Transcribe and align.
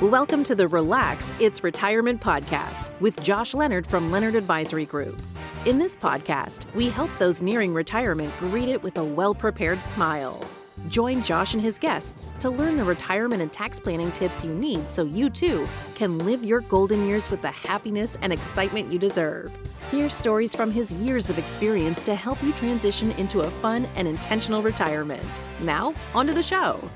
Welcome 0.00 0.44
to 0.44 0.54
the 0.54 0.66
Relax 0.66 1.34
It's 1.40 1.62
Retirement 1.62 2.22
podcast 2.22 2.88
with 3.00 3.22
Josh 3.22 3.52
Leonard 3.52 3.86
from 3.86 4.10
Leonard 4.10 4.34
Advisory 4.34 4.86
Group. 4.86 5.20
In 5.66 5.78
this 5.78 5.94
podcast, 5.94 6.64
we 6.74 6.88
help 6.88 7.14
those 7.18 7.42
nearing 7.42 7.74
retirement 7.74 8.32
greet 8.38 8.70
it 8.70 8.82
with 8.82 8.96
a 8.96 9.04
well 9.04 9.34
prepared 9.34 9.84
smile. 9.84 10.42
Join 10.88 11.22
Josh 11.22 11.52
and 11.52 11.62
his 11.62 11.78
guests 11.78 12.30
to 12.38 12.48
learn 12.48 12.78
the 12.78 12.84
retirement 12.84 13.42
and 13.42 13.52
tax 13.52 13.78
planning 13.78 14.10
tips 14.12 14.42
you 14.42 14.54
need 14.54 14.88
so 14.88 15.04
you 15.04 15.28
too 15.28 15.68
can 15.94 16.16
live 16.20 16.46
your 16.46 16.62
golden 16.62 17.06
years 17.06 17.30
with 17.30 17.42
the 17.42 17.50
happiness 17.50 18.16
and 18.22 18.32
excitement 18.32 18.90
you 18.90 18.98
deserve. 18.98 19.52
Hear 19.90 20.08
stories 20.08 20.54
from 20.54 20.72
his 20.72 20.94
years 20.94 21.28
of 21.28 21.38
experience 21.38 22.02
to 22.04 22.14
help 22.14 22.42
you 22.42 22.54
transition 22.54 23.10
into 23.12 23.40
a 23.40 23.50
fun 23.50 23.86
and 23.96 24.08
intentional 24.08 24.62
retirement. 24.62 25.40
Now, 25.60 25.92
onto 26.14 26.32
the 26.32 26.42
show. 26.42 26.88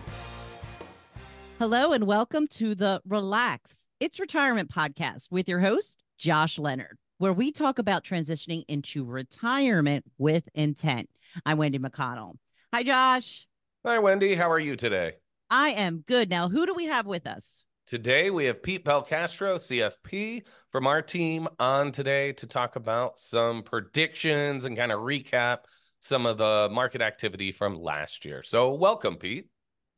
Hello 1.60 1.92
and 1.92 2.04
welcome 2.04 2.48
to 2.48 2.74
the 2.74 3.00
Relax 3.06 3.76
It's 4.00 4.18
Retirement 4.18 4.68
podcast 4.68 5.30
with 5.30 5.48
your 5.48 5.60
host, 5.60 6.02
Josh 6.18 6.58
Leonard, 6.58 6.98
where 7.18 7.32
we 7.32 7.52
talk 7.52 7.78
about 7.78 8.02
transitioning 8.02 8.64
into 8.66 9.04
retirement 9.04 10.04
with 10.18 10.48
intent. 10.54 11.08
I'm 11.46 11.56
Wendy 11.56 11.78
McConnell. 11.78 12.34
Hi, 12.72 12.82
Josh. 12.82 13.46
Hi, 13.86 14.00
Wendy. 14.00 14.34
How 14.34 14.50
are 14.50 14.58
you 14.58 14.74
today? 14.74 15.12
I 15.48 15.70
am 15.70 16.02
good. 16.08 16.28
Now, 16.28 16.48
who 16.48 16.66
do 16.66 16.74
we 16.74 16.86
have 16.86 17.06
with 17.06 17.24
us? 17.24 17.62
Today, 17.86 18.30
we 18.30 18.46
have 18.46 18.60
Pete 18.60 18.84
Belcastro, 18.84 19.54
CFP, 19.56 20.42
from 20.72 20.88
our 20.88 21.02
team 21.02 21.46
on 21.60 21.92
today 21.92 22.32
to 22.32 22.48
talk 22.48 22.74
about 22.74 23.20
some 23.20 23.62
predictions 23.62 24.64
and 24.64 24.76
kind 24.76 24.90
of 24.90 25.00
recap 25.00 25.58
some 26.00 26.26
of 26.26 26.36
the 26.36 26.68
market 26.72 27.00
activity 27.00 27.52
from 27.52 27.80
last 27.80 28.24
year. 28.24 28.42
So, 28.42 28.74
welcome, 28.74 29.16
Pete. 29.16 29.50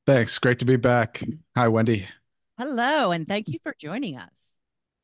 Thanks. 0.07 0.39
Great 0.39 0.61
to 0.61 0.65
be 0.65 0.77
back. 0.77 1.25
Hi, 1.57 1.67
Wendy. 1.67 2.07
Hello, 2.59 3.11
and 3.11 3.27
thank 3.27 3.49
you 3.49 3.59
for 3.65 3.75
joining 3.77 4.17
us. 4.17 4.53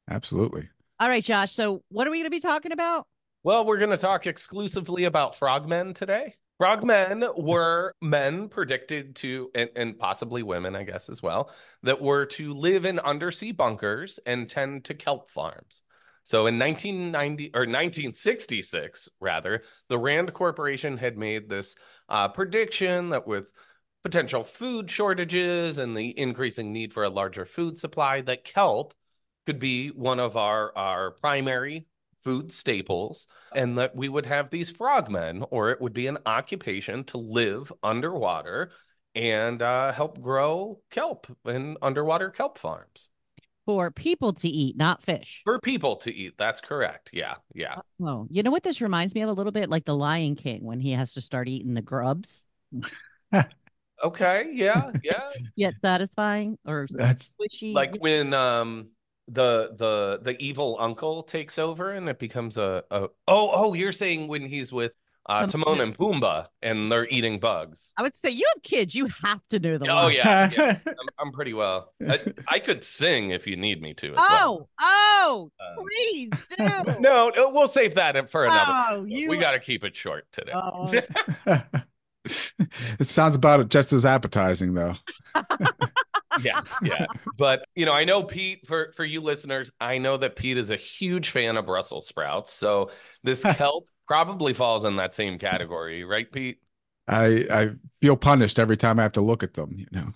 Absolutely. 0.09 0.69
All 1.01 1.09
right, 1.09 1.25
Josh. 1.25 1.51
So, 1.53 1.83
what 1.89 2.07
are 2.07 2.13
we 2.13 2.19
going 2.19 2.27
to 2.27 2.31
be 2.31 2.39
talking 2.39 2.71
about? 2.71 3.09
Well, 3.43 3.65
we're 3.65 3.79
going 3.79 3.91
to 3.91 3.97
talk 3.97 4.29
exclusively 4.29 5.03
about 5.03 5.35
frogmen 5.35 5.95
today. 5.95 6.37
Frogmen 6.61 7.25
were 7.37 7.93
men 8.01 8.49
predicted 8.49 9.17
to, 9.17 9.51
and, 9.57 9.71
and, 9.75 9.99
possibly 9.99 10.45
women, 10.45 10.77
I 10.77 10.85
guess, 10.85 11.09
as 11.09 11.21
well, 11.21 11.51
that 11.83 12.01
were 12.01 12.25
to 12.27 12.55
live 12.55 12.85
in 12.85 13.01
undersea 13.01 13.51
bunkers 13.51 14.21
and 14.25 14.49
tend 14.49 14.85
to 14.85 14.95
kelp 14.95 15.29
farms. 15.29 15.83
So 16.23 16.47
in 16.47 16.61
1990 16.61 17.51
or 17.55 17.63
1966, 17.63 19.09
rather, 19.19 19.63
the 19.89 19.99
Rand 19.99 20.33
Corporation 20.33 20.99
had 20.99 21.19
made 21.19 21.49
this 21.49 21.75
uh, 22.09 22.29
prediction 22.29 23.11
that 23.11 23.27
with 23.27 23.51
potential 24.03 24.45
food 24.45 24.91
shortages 24.91 25.79
and 25.79 25.97
the 25.97 26.19
increasing 26.19 26.73
need 26.73 26.93
for 26.93 27.05
a 27.05 27.11
larger 27.11 27.45
food 27.45 27.79
supply, 27.79 28.21
that 28.23 28.45
kelp 28.45 28.95
could 29.47 29.59
be 29.59 29.89
one 29.89 30.21
of 30.21 30.37
our, 30.37 30.77
our 30.77 31.13
primary 31.13 31.87
food 32.23 32.53
staples, 32.53 33.27
and 33.55 33.79
that 33.79 33.97
we 33.97 34.09
would 34.09 34.27
have 34.27 34.51
these 34.51 34.71
frogmen, 34.71 35.45
or 35.51 35.71
it 35.71 35.81
would 35.81 35.93
be 35.93 36.07
an 36.07 36.19
occupation 36.25 37.03
to 37.05 37.19
live 37.19 37.73
underwater 37.83 38.71
and 39.15 39.61
uh, 39.61 39.93
help 39.93 40.21
grow 40.21 40.81
kelp 40.91 41.27
in 41.45 41.77
underwater 41.83 42.31
kelp 42.31 42.59
farms. 42.59 43.09
For 43.67 43.91
people 43.91 44.33
to 44.35 44.49
eat, 44.49 44.77
not 44.77 45.03
fish. 45.03 45.43
For 45.45 45.61
people 45.61 45.97
to 45.97 46.13
eat. 46.13 46.35
That's 46.37 46.61
correct. 46.61 47.11
Yeah. 47.13 47.35
Yeah. 47.55 47.77
Oh, 48.03 48.27
you 48.29 48.43
know 48.43 48.51
what 48.51 48.65
this 48.65 48.81
reminds 48.81 49.15
me 49.15 49.21
of 49.21 49.29
a 49.29 49.33
little 49.33 49.53
bit? 49.53 49.71
Like 49.71 49.85
the 49.85 49.97
Lion 49.97 50.35
King 50.35 50.65
when 50.65 50.81
he 50.81 50.93
has 50.93 51.13
to 51.15 51.21
start 51.21 51.49
eating 51.49 51.75
the 51.75 51.83
grubs. 51.83 52.45
okay. 54.03 54.51
Yeah. 54.53 54.91
Yeah. 55.03 55.23
Yet 55.57 55.75
satisfying 55.83 56.59
or 56.67 56.87
that's 56.91 57.31
squishy. 57.31 57.75
Like 57.75 57.97
when 57.97 58.35
um 58.35 58.91
the 59.29 59.71
the 59.77 60.21
the 60.23 60.41
evil 60.43 60.77
uncle 60.79 61.23
takes 61.23 61.59
over 61.59 61.93
and 61.93 62.09
it 62.09 62.19
becomes 62.19 62.57
a, 62.57 62.85
a 62.91 63.09
oh 63.29 63.51
oh 63.53 63.75
you're 63.75 63.93
saying 63.93 64.29
when 64.29 64.47
he's 64.47 64.73
with 64.73 64.93
uh, 65.27 65.47
Timon 65.47 65.81
and 65.81 65.97
Pumbaa 65.97 66.47
and 66.63 66.91
they're 66.91 67.07
eating 67.09 67.39
bugs. 67.39 67.93
I 67.97 68.03
would 68.03 68.15
say 68.15 68.31
you 68.31 68.45
have 68.55 68.63
kids, 68.63 68.95
you 68.95 69.07
have 69.23 69.41
to 69.51 69.59
know 69.61 69.79
the. 69.79 69.89
Oh 69.89 70.09
yeah, 70.09 70.51
yeah. 70.53 70.79
I'm, 70.87 70.95
I'm, 71.19 71.33
pretty 71.33 71.53
well. 71.53 71.93
I, 72.07 72.21
I, 72.49 72.59
could 72.59 72.83
sing 72.83 73.31
if 73.31 73.47
you 73.47 73.57
need 73.57 73.81
me 73.81 73.95
to. 73.95 74.15
oh, 74.17 74.17
well. 74.19 74.69
oh, 74.81 75.51
uh, 75.61 75.81
please 75.81 76.31
do. 76.59 76.97
no, 77.01 77.31
we'll 77.37 77.69
save 77.69 77.95
that 77.95 78.31
for 78.31 78.47
another. 78.47 78.73
Oh, 78.91 79.05
you... 79.05 79.29
We 79.29 79.37
got 79.37 79.53
to 79.53 79.61
keep 79.61 79.85
it 79.85 79.95
short 79.95 80.27
today. 80.33 80.53
It 82.99 83.09
sounds 83.09 83.35
about 83.35 83.61
it 83.61 83.69
just 83.69 83.93
as 83.93 84.07
appetizing, 84.07 84.75
though 84.75 84.95
yeah, 86.43 86.61
yeah. 86.83 87.07
But 87.37 87.65
you 87.75 87.87
know, 87.87 87.93
I 87.93 88.05
know 88.05 88.23
Pete 88.23 88.67
for 88.67 88.93
for 88.93 89.05
you 89.05 89.21
listeners, 89.21 89.71
I 89.81 89.99
know 89.99 90.17
that 90.17 90.37
Pete 90.37 90.57
is 90.57 90.71
a 90.71 90.77
huge 90.77 91.31
fan 91.31 91.57
of 91.57 91.67
Brussels 91.67 92.07
sprouts. 92.07 92.53
So 92.53 92.91
this 93.23 93.43
kelp 93.57 93.89
probably 94.07 94.55
falls 94.55 94.85
in 94.85 94.97
that 94.97 95.15
same 95.15 95.39
category, 95.39 96.05
right, 96.05 96.31
Pete? 96.31 96.59
I 97.09 97.47
I 97.51 97.71
feel 98.01 98.17
punished 98.17 98.59
every 98.59 98.77
time 98.77 98.99
I 98.99 99.03
have 99.03 99.13
to 99.13 99.21
look 99.21 99.43
at 99.43 99.55
them, 99.55 99.77
you 99.77 99.87
know. 99.91 100.13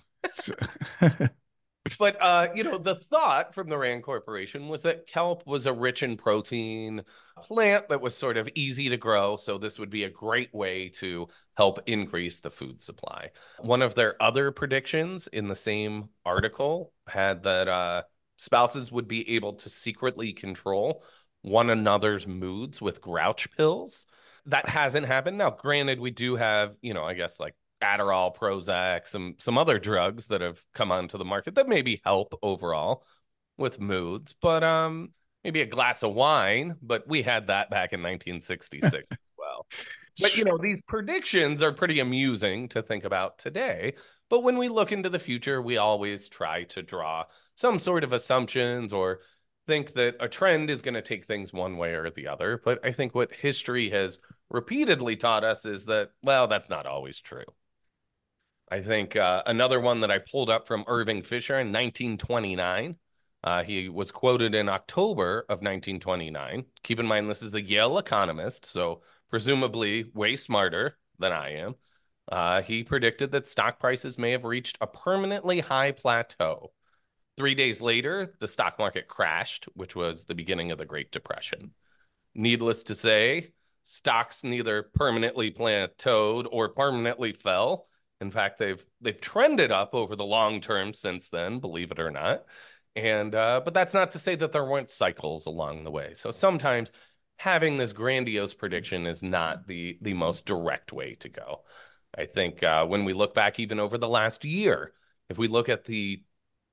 But 1.99 2.17
uh, 2.19 2.49
you 2.55 2.63
know, 2.63 2.77
the 2.77 2.95
thought 2.95 3.53
from 3.53 3.69
the 3.69 3.77
Rand 3.77 4.03
Corporation 4.03 4.67
was 4.67 4.81
that 4.81 5.07
kelp 5.07 5.45
was 5.45 5.65
a 5.65 5.73
rich 5.73 6.03
in 6.03 6.17
protein 6.17 7.03
plant 7.37 7.89
that 7.89 8.01
was 8.01 8.15
sort 8.15 8.37
of 8.37 8.49
easy 8.55 8.89
to 8.89 8.97
grow. 8.97 9.37
So 9.37 9.57
this 9.57 9.79
would 9.79 9.89
be 9.89 10.03
a 10.03 10.09
great 10.09 10.53
way 10.53 10.89
to 10.95 11.27
help 11.55 11.79
increase 11.87 12.39
the 12.39 12.51
food 12.51 12.81
supply. 12.81 13.29
One 13.59 13.81
of 13.81 13.95
their 13.95 14.21
other 14.21 14.51
predictions 14.51 15.27
in 15.27 15.47
the 15.47 15.55
same 15.55 16.09
article 16.25 16.93
had 17.07 17.43
that 17.43 17.67
uh, 17.67 18.03
spouses 18.37 18.91
would 18.91 19.07
be 19.07 19.35
able 19.35 19.53
to 19.53 19.69
secretly 19.69 20.33
control 20.33 21.03
one 21.41 21.69
another's 21.69 22.27
moods 22.27 22.81
with 22.81 23.01
grouch 23.01 23.49
pills. 23.55 24.05
That 24.45 24.69
hasn't 24.69 25.05
happened. 25.05 25.37
Now, 25.37 25.51
granted, 25.51 25.99
we 25.99 26.11
do 26.11 26.35
have, 26.35 26.75
you 26.81 26.93
know, 26.93 27.03
I 27.03 27.13
guess 27.13 27.39
like 27.39 27.55
Adderall, 27.81 28.35
Prozac, 28.35 29.07
some 29.07 29.35
some 29.37 29.57
other 29.57 29.79
drugs 29.79 30.27
that 30.27 30.41
have 30.41 30.63
come 30.73 30.91
onto 30.91 31.17
the 31.17 31.25
market 31.25 31.55
that 31.55 31.67
maybe 31.67 32.01
help 32.03 32.37
overall 32.41 33.05
with 33.57 33.79
moods, 33.79 34.35
but 34.41 34.63
um 34.63 35.09
maybe 35.43 35.61
a 35.61 35.65
glass 35.65 36.03
of 36.03 36.13
wine, 36.13 36.75
but 36.81 37.07
we 37.07 37.21
had 37.21 37.47
that 37.47 37.69
back 37.69 37.93
in 37.93 38.01
1966 38.01 38.93
as 39.11 39.17
well. 39.37 39.65
But 40.19 40.35
you 40.35 40.43
know, 40.43 40.57
these 40.57 40.81
predictions 40.81 41.61
are 41.61 41.71
pretty 41.71 41.99
amusing 41.99 42.67
to 42.69 42.81
think 42.81 43.05
about 43.05 43.37
today, 43.37 43.93
but 44.29 44.41
when 44.41 44.57
we 44.57 44.69
look 44.69 44.91
into 44.91 45.09
the 45.09 45.19
future, 45.19 45.61
we 45.61 45.77
always 45.77 46.27
try 46.27 46.63
to 46.65 46.81
draw 46.81 47.25
some 47.55 47.79
sort 47.79 48.03
of 48.03 48.13
assumptions 48.13 48.91
or 48.91 49.21
think 49.67 49.93
that 49.93 50.15
a 50.19 50.27
trend 50.27 50.69
is 50.69 50.81
going 50.81 50.95
to 50.95 51.01
take 51.01 51.25
things 51.25 51.53
one 51.53 51.77
way 51.77 51.93
or 51.93 52.09
the 52.09 52.27
other, 52.27 52.59
but 52.63 52.83
I 52.85 52.91
think 52.91 53.13
what 53.13 53.33
history 53.33 53.89
has 53.91 54.19
repeatedly 54.49 55.15
taught 55.17 55.43
us 55.43 55.65
is 55.65 55.85
that 55.85 56.11
well, 56.23 56.47
that's 56.47 56.69
not 56.69 56.85
always 56.85 57.19
true. 57.19 57.45
I 58.69 58.81
think 58.81 59.15
uh, 59.15 59.43
another 59.45 59.79
one 59.79 60.01
that 60.01 60.11
I 60.11 60.19
pulled 60.19 60.49
up 60.49 60.67
from 60.67 60.83
Irving 60.87 61.23
Fisher 61.23 61.53
in 61.53 61.67
1929. 61.67 62.97
Uh, 63.43 63.63
he 63.63 63.87
was 63.87 64.11
quoted 64.11 64.53
in 64.53 64.67
October 64.67 65.41
of 65.41 65.59
1929. 65.61 66.65
Keep 66.83 66.99
in 66.99 67.05
mind, 67.05 67.29
this 67.29 67.41
is 67.41 67.55
a 67.55 67.61
Yale 67.61 67.97
economist, 67.97 68.65
so 68.65 69.01
presumably 69.29 70.11
way 70.13 70.35
smarter 70.35 70.97
than 71.17 71.31
I 71.31 71.53
am. 71.55 71.75
Uh, 72.29 72.61
he 72.61 72.83
predicted 72.83 73.31
that 73.31 73.47
stock 73.47 73.79
prices 73.79 74.17
may 74.17 74.31
have 74.31 74.43
reached 74.43 74.77
a 74.81 74.87
permanently 74.87 75.61
high 75.61 75.93
plateau. 75.93 76.73
Three 77.37 77.55
days 77.55 77.81
later, 77.81 78.35
the 78.39 78.47
stock 78.47 78.79
market 78.79 79.07
crashed, 79.07 79.65
which 79.75 79.95
was 79.95 80.25
the 80.25 80.35
beginning 80.35 80.71
of 80.71 80.77
the 80.77 80.85
Great 80.85 81.11
Depression. 81.11 81.71
Needless 82.35 82.83
to 82.83 82.95
say, 82.95 83.53
stocks 83.83 84.43
neither 84.43 84.83
permanently 84.83 85.51
plateaued 85.51 86.47
or 86.51 86.69
permanently 86.69 87.31
fell. 87.31 87.87
In 88.19 88.31
fact, 88.31 88.57
they've 88.57 88.83
they've 89.01 89.19
trended 89.19 89.71
up 89.71 89.93
over 89.93 90.15
the 90.15 90.25
long 90.25 90.61
term 90.61 90.93
since 90.93 91.29
then, 91.29 91.59
believe 91.59 91.91
it 91.91 91.99
or 91.99 92.11
not. 92.11 92.45
And 92.95 93.35
uh, 93.35 93.61
but 93.63 93.73
that's 93.73 93.93
not 93.93 94.11
to 94.11 94.19
say 94.19 94.35
that 94.35 94.51
there 94.51 94.65
weren't 94.65 94.89
cycles 94.89 95.45
along 95.45 95.83
the 95.83 95.91
way. 95.91 96.13
So 96.15 96.31
sometimes 96.31 96.91
having 97.37 97.77
this 97.77 97.93
grandiose 97.93 98.53
prediction 98.55 99.05
is 99.05 99.21
not 99.21 99.67
the 99.67 99.97
the 100.01 100.13
most 100.13 100.45
direct 100.45 100.91
way 100.91 101.15
to 101.19 101.29
go. 101.29 101.61
I 102.17 102.25
think 102.25 102.63
uh, 102.63 102.85
when 102.85 103.05
we 103.05 103.13
look 103.13 103.35
back 103.35 103.59
even 103.59 103.79
over 103.79 103.97
the 103.97 104.09
last 104.09 104.43
year, 104.45 104.93
if 105.29 105.37
we 105.37 105.47
look 105.47 105.69
at 105.69 105.85
the 105.85 106.23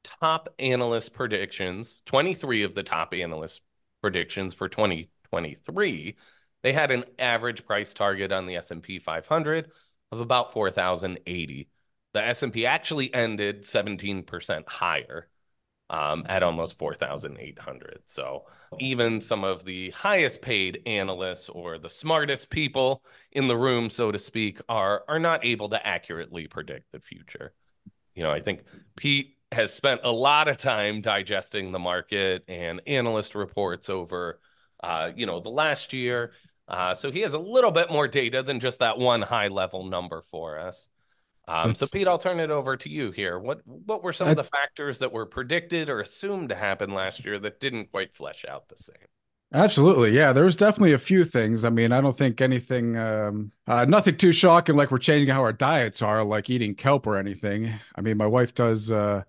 top 0.05 0.49
analyst 0.59 1.13
predictions, 1.13 2.01
23 2.07 2.63
of 2.63 2.75
the 2.75 2.83
top 2.83 3.13
analyst 3.13 3.61
predictions 4.01 4.55
for 4.55 4.69
2023, 4.69 6.17
they 6.63 6.73
had 6.73 6.91
an 6.91 7.05
average 7.19 7.67
price 7.67 7.93
target 7.93 8.33
on 8.33 8.47
the 8.47 8.57
S&P 8.57 8.99
500 8.99 9.71
of 10.13 10.21
about 10.21 10.53
4,080. 10.53 11.69
The 12.13 12.25
S&P 12.25 12.67
actually 12.67 13.13
ended 13.13 13.63
17% 13.63 14.69
higher 14.69 15.29
um, 15.91 16.25
at 16.29 16.43
almost 16.43 16.79
4,800. 16.79 18.03
So 18.07 18.45
even 18.79 19.21
some 19.21 19.45
of 19.45 19.65
the 19.65 19.91
highest 19.91 20.43
paid 20.43 20.81
analysts 20.87 21.49
or 21.49 21.79
the 21.79 21.91
smartest 21.91 22.51
people 22.51 23.03
in 23.33 23.49
the 23.49 23.57
room, 23.57 23.91
so 23.91 24.11
to 24.11 24.19
speak, 24.19 24.61
are 24.69 25.05
are 25.09 25.19
not 25.19 25.45
able 25.45 25.69
to 25.71 25.87
accurately 25.87 26.47
predict 26.47 26.91
the 26.93 27.01
future. 27.01 27.53
You 28.15 28.23
know, 28.23 28.31
I 28.31 28.41
think 28.41 28.63
Pete 28.97 29.37
has 29.53 29.73
spent 29.73 30.01
a 30.05 30.11
lot 30.11 30.49
of 30.49 30.57
time 30.57 31.01
digesting 31.01 31.73
the 31.73 31.79
market 31.79 32.45
and 32.49 32.81
analyst 32.87 33.35
reports 33.35 33.89
over, 33.89 34.41
uh, 34.83 35.11
you 35.15 35.27
know, 35.27 35.41
the 35.41 35.51
last 35.51 35.93
year. 35.93 36.33
Uh, 36.67 36.95
so 36.95 37.11
he 37.11 37.21
has 37.21 37.35
a 37.35 37.39
little 37.39 37.71
bit 37.71 37.91
more 37.91 38.09
data 38.09 38.43
than 38.43 38.61
just 38.61 38.79
that 38.79 38.99
one 38.99 39.23
high 39.23 39.49
level 39.49 39.85
number 39.85 40.23
for 40.31 40.59
us. 40.59 40.89
Um, 41.47 41.75
so 41.75 41.87
Pete, 41.87 42.09
I'll 42.09 42.19
turn 42.19 42.41
it 42.41 42.51
over 42.51 42.77
to 42.79 42.89
you 42.89 43.11
here. 43.11 43.39
What 43.39 43.61
what 43.67 44.03
were 44.03 44.15
some 44.15 44.29
I, 44.29 44.31
of 44.31 44.37
the 44.37 44.45
factors 44.45 44.99
that 45.01 45.13
were 45.13 45.27
predicted 45.27 45.91
or 45.91 46.01
assumed 46.01 46.49
to 46.49 46.55
happen 46.55 46.95
last 46.95 47.25
year 47.25 47.39
that 47.39 47.61
didn't 47.61 47.91
quite 47.91 48.15
flesh 48.15 48.45
out 48.49 48.69
the 48.69 48.79
same? 48.79 48.97
Absolutely. 49.53 50.11
Yeah, 50.11 50.33
there 50.33 50.45
was 50.45 50.57
definitely 50.57 50.95
a 50.95 50.99
few 50.99 51.25
things. 51.25 51.65
I 51.65 51.71
mean, 51.71 51.93
I 51.93 52.01
don't 52.01 52.17
think 52.17 52.41
anything 52.41 52.97
um 52.99 53.53
uh, 53.67 53.85
nothing 53.85 54.17
too 54.17 54.33
shocking 54.33 54.75
like 54.75 54.91
we're 54.91 54.99
changing 54.99 55.33
how 55.33 55.43
our 55.43 55.53
diets 55.53 56.03
are, 56.03 56.25
like 56.25 56.51
eating 56.51 56.75
kelp 56.75 57.07
or 57.07 57.17
anything. 57.17 57.73
I 57.95 58.01
mean, 58.01 58.17
my 58.17 58.27
wife 58.27 58.55
does 58.55 58.91
uh 58.91 59.23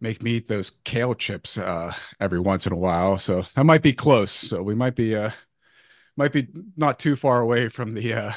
make 0.00 0.22
me 0.22 0.32
eat 0.36 0.48
those 0.48 0.72
kale 0.84 1.14
chips 1.14 1.58
uh 1.58 1.94
every 2.20 2.40
once 2.40 2.66
in 2.66 2.72
a 2.72 2.76
while. 2.76 3.18
So 3.18 3.42
that 3.54 3.64
might 3.64 3.82
be 3.82 3.92
close. 3.92 4.32
So 4.32 4.62
we 4.62 4.74
might 4.74 4.96
be 4.96 5.16
uh 5.16 5.32
might 6.16 6.32
be 6.32 6.48
not 6.76 6.98
too 6.98 7.16
far 7.16 7.40
away 7.40 7.68
from 7.68 7.94
the 7.94 8.12
uh, 8.14 8.32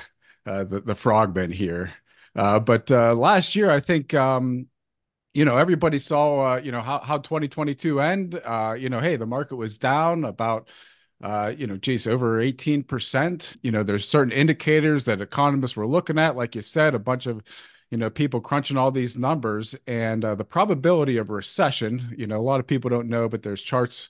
uh 0.46 0.64
the, 0.64 0.82
the 0.82 0.96
frogmen 0.96 1.52
here. 1.52 1.92
Uh 2.36 2.60
but 2.60 2.90
uh 2.92 3.14
last 3.14 3.56
year 3.56 3.70
I 3.70 3.80
think 3.80 4.14
um 4.14 4.68
you 5.34 5.46
know 5.46 5.58
everybody 5.58 6.00
saw 6.00 6.54
uh 6.54 6.56
you 6.58 6.72
know 6.72 6.82
how 6.82 7.00
how 7.00 7.18
2022 7.18 8.00
end 8.02 8.42
uh 8.44 8.76
you 8.78 8.90
know 8.90 9.00
hey 9.00 9.16
the 9.16 9.26
market 9.26 9.56
was 9.56 9.78
down 9.78 10.26
about 10.26 10.68
uh, 11.24 11.54
you 11.58 11.66
know, 11.66 11.78
geez, 11.78 12.06
over 12.06 12.42
18%. 12.42 13.56
You 13.64 13.72
know, 13.72 13.82
there's 13.82 14.08
certain 14.08 14.34
indicators 14.34 15.06
that 15.06 15.22
economists 15.22 15.76
were 15.78 15.88
looking 15.88 16.20
at, 16.20 16.36
like 16.36 16.54
you 16.54 16.62
said, 16.62 16.94
a 16.94 17.00
bunch 17.00 17.28
of, 17.28 17.42
you 17.90 17.98
know, 17.98 18.10
people 18.10 18.42
crunching 18.42 18.76
all 18.76 18.92
these 18.92 19.18
numbers 19.18 19.74
and 19.88 20.26
uh, 20.26 20.36
the 20.36 20.44
probability 20.44 21.16
of 21.18 21.30
recession. 21.30 22.14
You 22.18 22.28
know, 22.28 22.38
a 22.38 22.44
lot 22.44 22.60
of 22.60 22.68
people 22.68 22.90
don't 22.90 23.08
know, 23.08 23.30
but 23.30 23.42
there's 23.42 23.62
charts 23.62 24.10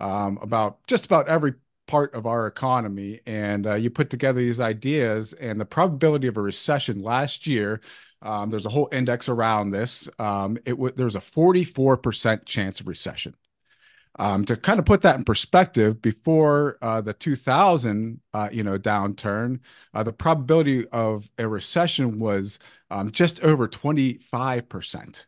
um, 0.00 0.38
about 0.40 0.78
just 0.86 1.04
about 1.04 1.28
every 1.28 1.54
part 1.86 2.14
of 2.14 2.26
our 2.26 2.46
economy. 2.46 3.20
And 3.26 3.66
uh, 3.66 3.74
you 3.74 3.90
put 3.90 4.10
together 4.10 4.40
these 4.40 4.60
ideas 4.60 5.32
and 5.34 5.60
the 5.60 5.64
probability 5.64 6.28
of 6.28 6.36
a 6.36 6.42
recession 6.42 7.02
last 7.02 7.46
year. 7.46 7.80
Um, 8.22 8.50
there's 8.50 8.66
a 8.66 8.70
whole 8.70 8.88
index 8.92 9.28
around 9.28 9.70
this. 9.70 10.08
Um, 10.18 10.56
it 10.64 10.70
w- 10.72 10.94
there's 10.96 11.16
a 11.16 11.20
44% 11.20 12.46
chance 12.46 12.80
of 12.80 12.88
recession. 12.88 13.34
Um, 14.16 14.44
to 14.44 14.56
kind 14.56 14.78
of 14.78 14.86
put 14.86 15.02
that 15.02 15.16
in 15.16 15.24
perspective, 15.24 16.00
before 16.00 16.78
uh, 16.80 17.00
the 17.00 17.12
2000, 17.12 18.20
uh, 18.32 18.48
you 18.52 18.62
know, 18.62 18.78
downturn, 18.78 19.58
uh, 19.92 20.04
the 20.04 20.12
probability 20.12 20.86
of 20.88 21.28
a 21.36 21.48
recession 21.48 22.20
was 22.20 22.60
um, 22.90 23.10
just 23.10 23.42
over 23.42 23.66
25 23.66 24.68
percent. 24.68 25.26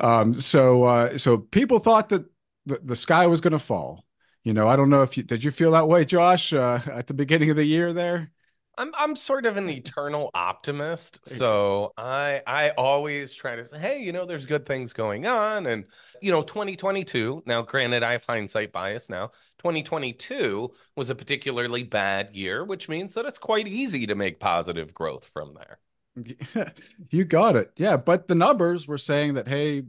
Um, 0.00 0.34
so, 0.34 0.84
uh, 0.84 1.18
so 1.18 1.38
people 1.38 1.78
thought 1.78 2.08
that 2.10 2.24
the, 2.66 2.80
the 2.82 2.96
sky 2.96 3.26
was 3.26 3.40
going 3.40 3.52
to 3.52 3.58
fall. 3.58 4.04
You 4.44 4.52
know, 4.52 4.68
I 4.68 4.76
don't 4.76 4.90
know 4.90 5.02
if 5.02 5.16
you 5.16 5.22
did 5.22 5.42
you 5.42 5.50
feel 5.50 5.70
that 5.72 5.88
way, 5.88 6.04
Josh, 6.04 6.52
uh, 6.52 6.80
at 6.92 7.06
the 7.06 7.14
beginning 7.14 7.50
of 7.50 7.56
the 7.56 7.64
year 7.64 7.92
there. 7.92 8.30
I'm 8.76 8.92
I'm 8.94 9.16
sort 9.16 9.46
of 9.46 9.56
an 9.56 9.70
eternal 9.70 10.30
optimist, 10.34 11.26
so 11.26 11.92
I 11.96 12.42
I 12.46 12.70
always 12.70 13.34
try 13.34 13.56
to 13.56 13.64
say, 13.64 13.78
hey, 13.78 14.02
you 14.02 14.12
know, 14.12 14.26
there's 14.26 14.46
good 14.46 14.66
things 14.66 14.92
going 14.92 15.26
on, 15.26 15.66
and 15.66 15.84
you 16.20 16.30
know, 16.30 16.42
2022. 16.42 17.44
Now, 17.46 17.62
granted, 17.62 18.02
I 18.02 18.12
have 18.12 18.24
hindsight 18.24 18.72
bias 18.72 19.08
now. 19.08 19.28
2022 19.58 20.72
was 20.96 21.08
a 21.08 21.14
particularly 21.14 21.82
bad 21.82 22.34
year, 22.34 22.64
which 22.64 22.88
means 22.88 23.14
that 23.14 23.24
it's 23.24 23.38
quite 23.38 23.66
easy 23.66 24.06
to 24.06 24.14
make 24.14 24.40
positive 24.40 24.92
growth 24.92 25.24
from 25.32 25.54
there. 25.54 25.78
you 27.10 27.24
got 27.24 27.56
it, 27.56 27.72
yeah. 27.76 27.96
But 27.96 28.28
the 28.28 28.34
numbers 28.34 28.86
were 28.86 28.98
saying 28.98 29.34
that, 29.34 29.48
hey, 29.48 29.84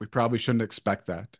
we 0.00 0.06
probably 0.06 0.38
shouldn't 0.38 0.62
expect 0.62 1.08
that. 1.08 1.38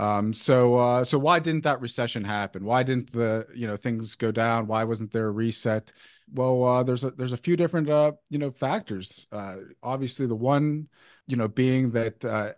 Um, 0.00 0.32
so 0.32 0.76
uh, 0.76 1.04
so 1.04 1.18
why 1.18 1.40
didn't 1.40 1.64
that 1.64 1.80
recession 1.80 2.24
happen? 2.24 2.64
Why 2.64 2.82
didn't 2.82 3.12
the 3.12 3.46
you 3.54 3.66
know 3.66 3.76
things 3.76 4.14
go 4.16 4.32
down? 4.32 4.66
Why 4.66 4.84
wasn't 4.84 5.12
there 5.12 5.26
a 5.28 5.30
reset? 5.30 5.92
Well, 6.32 6.64
uh, 6.64 6.82
there's 6.84 7.04
a 7.04 7.10
there's 7.10 7.32
a 7.34 7.36
few 7.36 7.56
different 7.56 7.90
uh, 7.90 8.12
you 8.30 8.38
know 8.38 8.50
factors. 8.52 9.26
Uh, 9.32 9.56
obviously, 9.82 10.26
the 10.26 10.36
one 10.36 10.88
you 11.26 11.36
know 11.36 11.48
being 11.48 11.90
that 11.92 12.24
uh, 12.24 12.52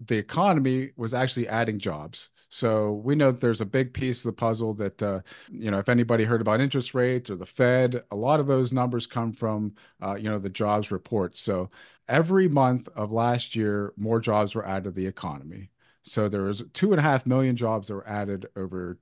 the 0.00 0.18
economy 0.18 0.92
was 0.96 1.14
actually 1.14 1.48
adding 1.48 1.78
jobs. 1.80 2.30
So 2.50 2.92
we 3.04 3.16
know 3.16 3.32
that 3.32 3.40
there's 3.42 3.62
a 3.62 3.66
big 3.66 3.94
piece 3.94 4.20
of 4.24 4.30
the 4.30 4.34
puzzle 4.38 4.74
that 4.76 5.02
uh, 5.02 5.22
you 5.50 5.70
know 5.72 5.80
if 5.80 5.88
anybody 5.90 6.24
heard 6.24 6.42
about 6.42 6.60
interest 6.62 6.94
rates 6.94 7.30
or 7.30 7.36
the 7.36 7.46
Fed, 7.46 8.04
a 8.12 8.16
lot 8.16 8.40
of 8.40 8.46
those 8.48 8.72
numbers 8.72 9.06
come 9.08 9.32
from 9.34 9.74
uh, 10.02 10.16
you 10.16 10.30
know 10.30 10.38
the 10.40 10.50
jobs 10.50 10.90
report. 10.92 11.36
So 11.38 11.70
every 12.08 12.48
month 12.48 12.88
of 12.96 13.12
last 13.12 13.56
year, 13.56 13.94
more 13.98 14.20
jobs 14.20 14.54
were 14.54 14.66
added 14.66 14.84
to 14.84 14.92
the 14.92 15.06
economy. 15.08 15.71
So 16.02 16.28
there 16.28 16.42
was 16.42 16.64
two 16.72 16.92
and 16.92 16.98
a 17.00 17.02
half 17.02 17.26
million 17.26 17.56
jobs 17.56 17.88
that 17.88 17.94
were 17.94 18.08
added 18.08 18.46
over 18.56 18.98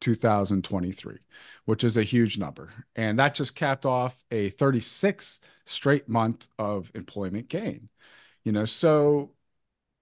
2023, 0.00 1.18
which 1.64 1.84
is 1.84 1.96
a 1.96 2.02
huge 2.02 2.38
number. 2.38 2.72
And 2.94 3.18
that 3.18 3.34
just 3.34 3.54
capped 3.54 3.86
off 3.86 4.22
a 4.30 4.50
36 4.50 5.40
straight 5.64 6.08
month 6.08 6.48
of 6.58 6.92
employment 6.94 7.48
gain. 7.48 7.88
You 8.44 8.52
know, 8.52 8.66
so 8.66 9.32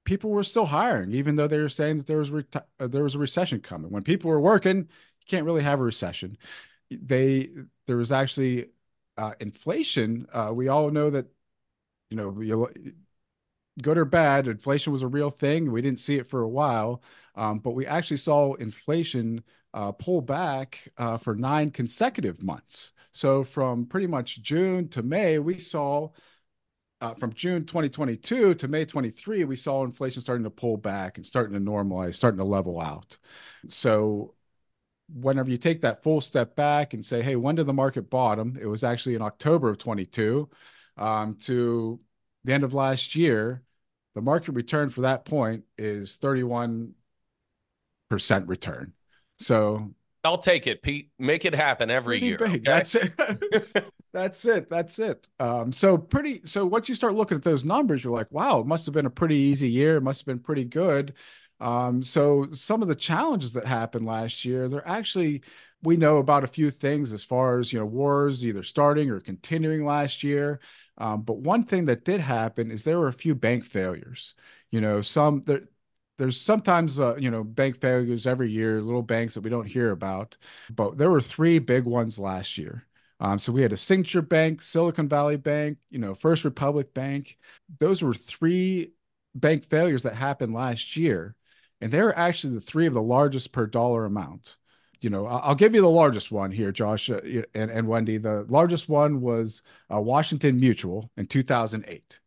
people 0.04 0.30
were 0.30 0.44
still 0.44 0.66
hiring, 0.66 1.12
even 1.12 1.36
though 1.36 1.48
they 1.48 1.58
were 1.58 1.68
saying 1.68 1.98
that 1.98 2.06
there 2.06 2.18
was 2.18 2.30
re- 2.30 2.44
uh, 2.54 2.86
there 2.86 3.04
was 3.04 3.14
a 3.14 3.18
recession 3.18 3.60
coming. 3.60 3.90
When 3.90 4.02
people 4.02 4.30
were 4.30 4.40
working, 4.40 4.78
you 4.78 5.26
can't 5.28 5.46
really 5.46 5.62
have 5.62 5.80
a 5.80 5.84
recession. 5.84 6.38
They 6.90 7.50
there 7.86 7.96
was 7.96 8.12
actually 8.12 8.68
uh, 9.16 9.34
inflation. 9.40 10.26
Uh, 10.32 10.52
we 10.54 10.68
all 10.68 10.90
know 10.90 11.10
that 11.10 11.26
you 12.10 12.16
know 12.16 12.40
you, 12.40 12.70
good 13.80 13.96
or 13.96 14.04
bad, 14.04 14.48
inflation 14.48 14.92
was 14.92 15.02
a 15.02 15.08
real 15.08 15.30
thing. 15.30 15.70
We 15.70 15.82
didn't 15.82 16.00
see 16.00 16.16
it 16.16 16.28
for 16.28 16.42
a 16.42 16.48
while, 16.48 17.02
um, 17.34 17.58
but 17.58 17.70
we 17.70 17.86
actually 17.86 18.18
saw 18.18 18.54
inflation 18.54 19.42
uh, 19.72 19.92
pull 19.92 20.20
back 20.20 20.88
uh, 20.98 21.16
for 21.16 21.34
nine 21.34 21.70
consecutive 21.70 22.42
months. 22.42 22.92
So 23.12 23.44
from 23.44 23.86
pretty 23.86 24.06
much 24.06 24.42
June 24.42 24.88
to 24.88 25.02
May, 25.02 25.38
we 25.38 25.58
saw 25.58 26.10
uh, 27.00 27.14
from 27.14 27.32
June 27.32 27.64
2022 27.64 28.54
to 28.54 28.68
May 28.68 28.84
23, 28.84 29.44
we 29.44 29.56
saw 29.56 29.84
inflation 29.84 30.22
starting 30.22 30.44
to 30.44 30.50
pull 30.50 30.76
back 30.76 31.16
and 31.16 31.26
starting 31.26 31.52
to 31.54 31.60
normalize, 31.60 32.14
starting 32.14 32.38
to 32.38 32.44
level 32.44 32.80
out. 32.80 33.18
So 33.66 34.34
whenever 35.12 35.50
you 35.50 35.58
take 35.58 35.80
that 35.82 36.02
full 36.02 36.20
step 36.20 36.54
back 36.54 36.94
and 36.94 37.04
say, 37.04 37.20
hey, 37.22 37.36
when 37.36 37.56
did 37.56 37.66
the 37.66 37.72
market 37.72 38.08
bottom? 38.08 38.56
It 38.60 38.66
was 38.66 38.84
actually 38.84 39.14
in 39.16 39.22
October 39.22 39.68
of 39.68 39.78
22 39.78 40.48
um, 40.96 41.34
to 41.42 41.98
the 42.44 42.52
end 42.52 42.64
of 42.64 42.74
last 42.74 43.14
year. 43.14 43.62
The 44.14 44.20
market 44.20 44.52
return 44.52 44.90
for 44.90 45.02
that 45.02 45.24
point 45.24 45.64
is 45.78 46.18
31% 46.18 46.92
return. 48.46 48.92
So 49.38 49.94
I'll 50.24 50.38
take 50.38 50.66
it, 50.66 50.82
Pete. 50.82 51.10
Make 51.18 51.44
it 51.44 51.54
happen 51.54 51.90
every 51.90 52.22
year. 52.22 52.36
Okay? 52.40 52.58
That's 52.58 52.94
it. 52.94 53.12
that's 54.12 54.44
it. 54.44 54.68
That's 54.68 54.98
it. 54.98 55.28
Um, 55.40 55.72
so 55.72 55.96
pretty. 55.96 56.42
So 56.44 56.66
once 56.66 56.88
you 56.88 56.94
start 56.94 57.14
looking 57.14 57.36
at 57.36 57.42
those 57.42 57.64
numbers, 57.64 58.04
you're 58.04 58.12
like, 58.12 58.30
wow, 58.30 58.60
it 58.60 58.66
must 58.66 58.86
have 58.86 58.94
been 58.94 59.06
a 59.06 59.10
pretty 59.10 59.36
easy 59.36 59.70
year. 59.70 59.96
It 59.96 60.02
must 60.02 60.20
have 60.20 60.26
been 60.26 60.38
pretty 60.38 60.64
good. 60.64 61.14
Um, 61.58 62.02
so 62.02 62.48
some 62.52 62.82
of 62.82 62.88
the 62.88 62.94
challenges 62.94 63.52
that 63.54 63.66
happened 63.66 64.04
last 64.04 64.44
year, 64.44 64.68
they're 64.68 64.86
actually 64.86 65.42
we 65.82 65.96
know 65.96 66.18
about 66.18 66.44
a 66.44 66.48
few 66.48 66.70
things 66.70 67.12
as 67.12 67.24
far 67.24 67.58
as 67.58 67.72
you 67.72 67.78
know 67.78 67.86
wars 67.86 68.46
either 68.46 68.62
starting 68.62 69.10
or 69.10 69.20
continuing 69.20 69.84
last 69.84 70.22
year. 70.22 70.60
Um, 71.02 71.22
but 71.22 71.38
one 71.38 71.64
thing 71.64 71.86
that 71.86 72.04
did 72.04 72.20
happen 72.20 72.70
is 72.70 72.84
there 72.84 72.98
were 73.00 73.08
a 73.08 73.12
few 73.12 73.34
bank 73.34 73.64
failures. 73.64 74.34
You 74.70 74.80
know, 74.80 75.02
some 75.02 75.42
there, 75.42 75.62
there's 76.18 76.40
sometimes 76.40 77.00
uh, 77.00 77.16
you 77.16 77.30
know 77.30 77.42
bank 77.44 77.80
failures 77.80 78.26
every 78.26 78.50
year, 78.52 78.80
little 78.80 79.02
banks 79.02 79.34
that 79.34 79.42
we 79.42 79.50
don't 79.50 79.66
hear 79.66 79.90
about, 79.90 80.36
but 80.70 80.98
there 80.98 81.10
were 81.10 81.20
three 81.20 81.58
big 81.58 81.84
ones 81.86 82.18
last 82.20 82.56
year. 82.56 82.86
Um, 83.20 83.38
so 83.40 83.52
we 83.52 83.62
had 83.62 83.72
a 83.72 83.76
Signature 83.76 84.22
Bank, 84.22 84.62
Silicon 84.62 85.08
Valley 85.08 85.36
Bank, 85.36 85.78
you 85.90 85.98
know, 85.98 86.14
First 86.14 86.44
Republic 86.44 86.94
Bank. 86.94 87.38
Those 87.80 88.02
were 88.02 88.14
three 88.14 88.92
bank 89.34 89.64
failures 89.64 90.04
that 90.04 90.14
happened 90.16 90.54
last 90.54 90.96
year, 90.96 91.36
and 91.80 91.92
they 91.92 92.00
were 92.02 92.16
actually 92.16 92.54
the 92.54 92.60
three 92.60 92.86
of 92.86 92.94
the 92.94 93.02
largest 93.02 93.52
per 93.52 93.66
dollar 93.66 94.04
amount. 94.04 94.56
You 95.02 95.10
know, 95.10 95.26
I'll 95.26 95.56
give 95.56 95.74
you 95.74 95.80
the 95.80 95.90
largest 95.90 96.30
one 96.30 96.52
here, 96.52 96.70
Josh 96.70 97.10
uh, 97.10 97.20
and, 97.54 97.70
and 97.70 97.88
Wendy. 97.88 98.18
The 98.18 98.46
largest 98.48 98.88
one 98.88 99.20
was 99.20 99.62
uh, 99.92 100.00
Washington 100.00 100.60
Mutual 100.60 101.10
in 101.16 101.26
2008. 101.26 102.20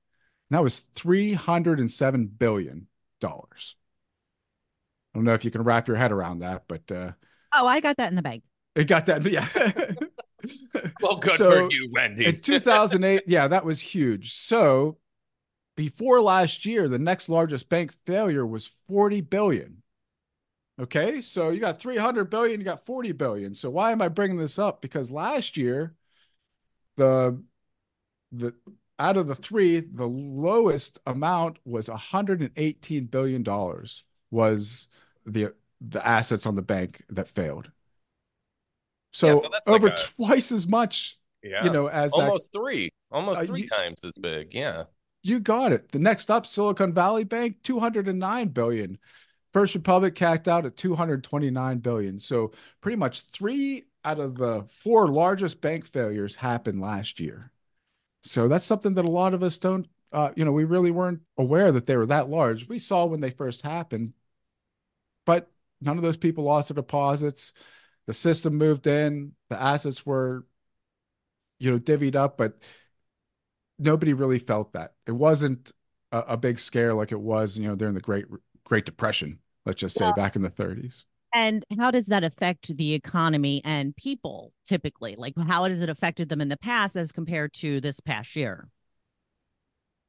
And 0.50 0.58
that 0.58 0.62
was 0.62 0.80
307 0.80 2.28
billion 2.28 2.88
dollars. 3.22 3.76
I 5.14 5.18
don't 5.18 5.24
know 5.24 5.34
if 5.34 5.46
you 5.46 5.52
can 5.52 5.64
wrap 5.64 5.88
your 5.88 5.96
head 5.96 6.12
around 6.12 6.40
that, 6.40 6.64
but 6.68 6.92
uh, 6.92 7.12
oh, 7.54 7.66
I 7.66 7.80
got 7.80 7.96
that 7.98 8.10
in 8.10 8.16
the 8.16 8.22
bank. 8.22 8.44
It 8.76 8.90
got 8.90 9.06
that, 9.06 9.24
yeah. 9.24 9.48
well, 11.02 11.16
good 11.16 11.34
so, 11.34 11.50
for 11.50 11.72
you, 11.72 11.90
Wendy. 11.94 12.26
in 12.26 12.42
2008, 12.42 13.24
yeah, 13.28 13.48
that 13.48 13.64
was 13.64 13.80
huge. 13.80 14.34
So 14.34 14.98
before 15.78 16.22
last 16.22 16.66
year, 16.66 16.90
the 16.90 17.00
next 17.00 17.30
largest 17.30 17.70
bank 17.70 17.94
failure 18.06 18.46
was 18.46 18.72
40 18.90 19.22
billion. 19.22 19.82
Okay, 20.80 21.22
so 21.22 21.50
you 21.52 21.62
got 21.62 21.80
300 21.80 22.30
billion, 22.30 22.60
you 22.60 22.66
got 22.66 22.86
40 22.86 23.14
billion. 23.14 23.56
So 23.56 23.70
why 23.70 23.92
am 23.92 24.02
I 24.02 24.10
bringing 24.10 24.38
this 24.38 24.60
up? 24.60 24.82
Because 24.82 25.10
last 25.10 25.56
year, 25.56 25.96
the 26.98 27.42
the 28.32 28.54
out 29.00 29.16
of 29.18 29.28
the 29.28 29.36
three, 29.36 29.80
the 29.80 30.06
lowest 30.08 31.00
amount 31.06 31.60
was 31.66 31.90
118 31.90 33.06
billion 33.06 33.44
dollars 33.44 34.04
was 34.32 34.90
the 35.26 35.54
the 35.80 36.06
assets 36.06 36.46
on 36.46 36.56
the 36.56 36.62
bank 36.62 37.04
that 37.10 37.30
failed. 37.30 37.72
So, 39.14 39.28
Yeah, 39.28 39.34
so 39.36 39.50
that's 39.52 39.68
like 39.68 39.76
over 39.82 39.88
a- 39.88 39.98
twice 40.18 40.52
as 40.52 40.68
much, 40.68 41.18
Yeah. 41.42 41.64
you 41.64 41.70
know, 41.70 41.88
as 41.88 42.12
that 42.12 42.18
almost 42.18 42.52
three, 42.52 42.90
almost 43.12 43.44
Uh, 43.44 43.46
three 43.46 43.62
you- 43.62 43.68
times 43.68 44.04
as 44.04 44.18
big. 44.18 44.54
Yeah. 44.54 44.86
You 45.22 45.40
got 45.40 45.72
it. 45.72 45.92
The 45.92 46.00
next 46.00 46.30
up, 46.30 46.46
Silicon 46.46 46.94
Valley 46.94 47.24
Bank, 47.24 47.64
209 47.64 48.50
billion. 48.50 49.00
First 49.56 49.74
Republic 49.74 50.16
capped 50.16 50.50
out 50.50 50.66
at 50.66 50.76
229 50.76 51.78
billion. 51.78 52.20
So 52.20 52.52
pretty 52.82 52.98
much 52.98 53.22
three 53.22 53.86
out 54.04 54.20
of 54.20 54.36
the 54.36 54.66
four 54.70 55.08
largest 55.08 55.62
bank 55.62 55.86
failures 55.86 56.36
happened 56.36 56.82
last 56.82 57.22
year. 57.22 57.54
So 58.22 58.50
that's 58.50 58.66
something 58.66 58.96
that 58.96 59.06
a 59.06 59.10
lot 59.10 59.34
of 59.34 59.44
us 59.44 59.58
don't 59.58 59.88
uh, 60.12 60.32
you 60.36 60.44
know, 60.44 60.52
we 60.52 60.66
really 60.66 60.92
weren't 60.92 61.22
aware 61.38 61.72
that 61.72 61.86
they 61.86 61.96
were 61.96 62.06
that 62.06 62.30
large. 62.30 62.68
We 62.68 62.80
saw 62.80 63.06
when 63.06 63.22
they 63.22 63.30
first 63.30 63.62
happened, 63.62 64.12
but 65.26 65.50
none 65.80 65.96
of 65.96 66.04
those 66.04 66.18
people 66.18 66.44
lost 66.44 66.68
their 66.68 66.76
deposits. 66.76 67.54
The 68.08 68.14
system 68.14 68.56
moved 68.56 68.88
in, 68.88 69.32
the 69.50 69.62
assets 69.62 70.06
were, 70.06 70.46
you 71.60 71.72
know, 71.72 71.80
divvied 71.80 72.16
up, 72.16 72.38
but 72.38 72.58
nobody 73.80 74.12
really 74.12 74.40
felt 74.40 74.74
that. 74.74 74.96
It 75.08 75.14
wasn't 75.14 75.72
a, 76.12 76.20
a 76.20 76.38
big 76.38 76.60
scare 76.60 76.94
like 76.94 77.14
it 77.14 77.22
was, 77.22 77.58
you 77.58 77.70
know, 77.70 77.76
during 77.76 77.94
the 77.94 78.02
Great 78.02 78.26
Great 78.66 78.86
Depression, 78.86 79.40
let's 79.66 79.80
just 79.80 79.98
say 79.98 80.06
Well- 80.06 80.14
back 80.14 80.36
in 80.36 80.42
the 80.42 80.50
30s. 80.50 81.06
And 81.34 81.66
how 81.78 81.92
does 81.92 82.06
that 82.08 82.24
affect 82.24 82.78
the 82.78 82.94
economy 82.94 83.62
and 83.66 83.94
people 83.98 84.54
typically? 84.64 85.16
Like, 85.18 85.34
how 85.38 85.66
has 85.66 85.82
it 85.82 85.90
affected 85.90 86.30
them 86.30 86.40
in 86.40 86.48
the 86.48 86.56
past 86.56 86.96
as 86.96 87.12
compared 87.12 87.54
to 87.56 87.82
this 87.82 88.00
past 88.00 88.38
year? 88.38 88.70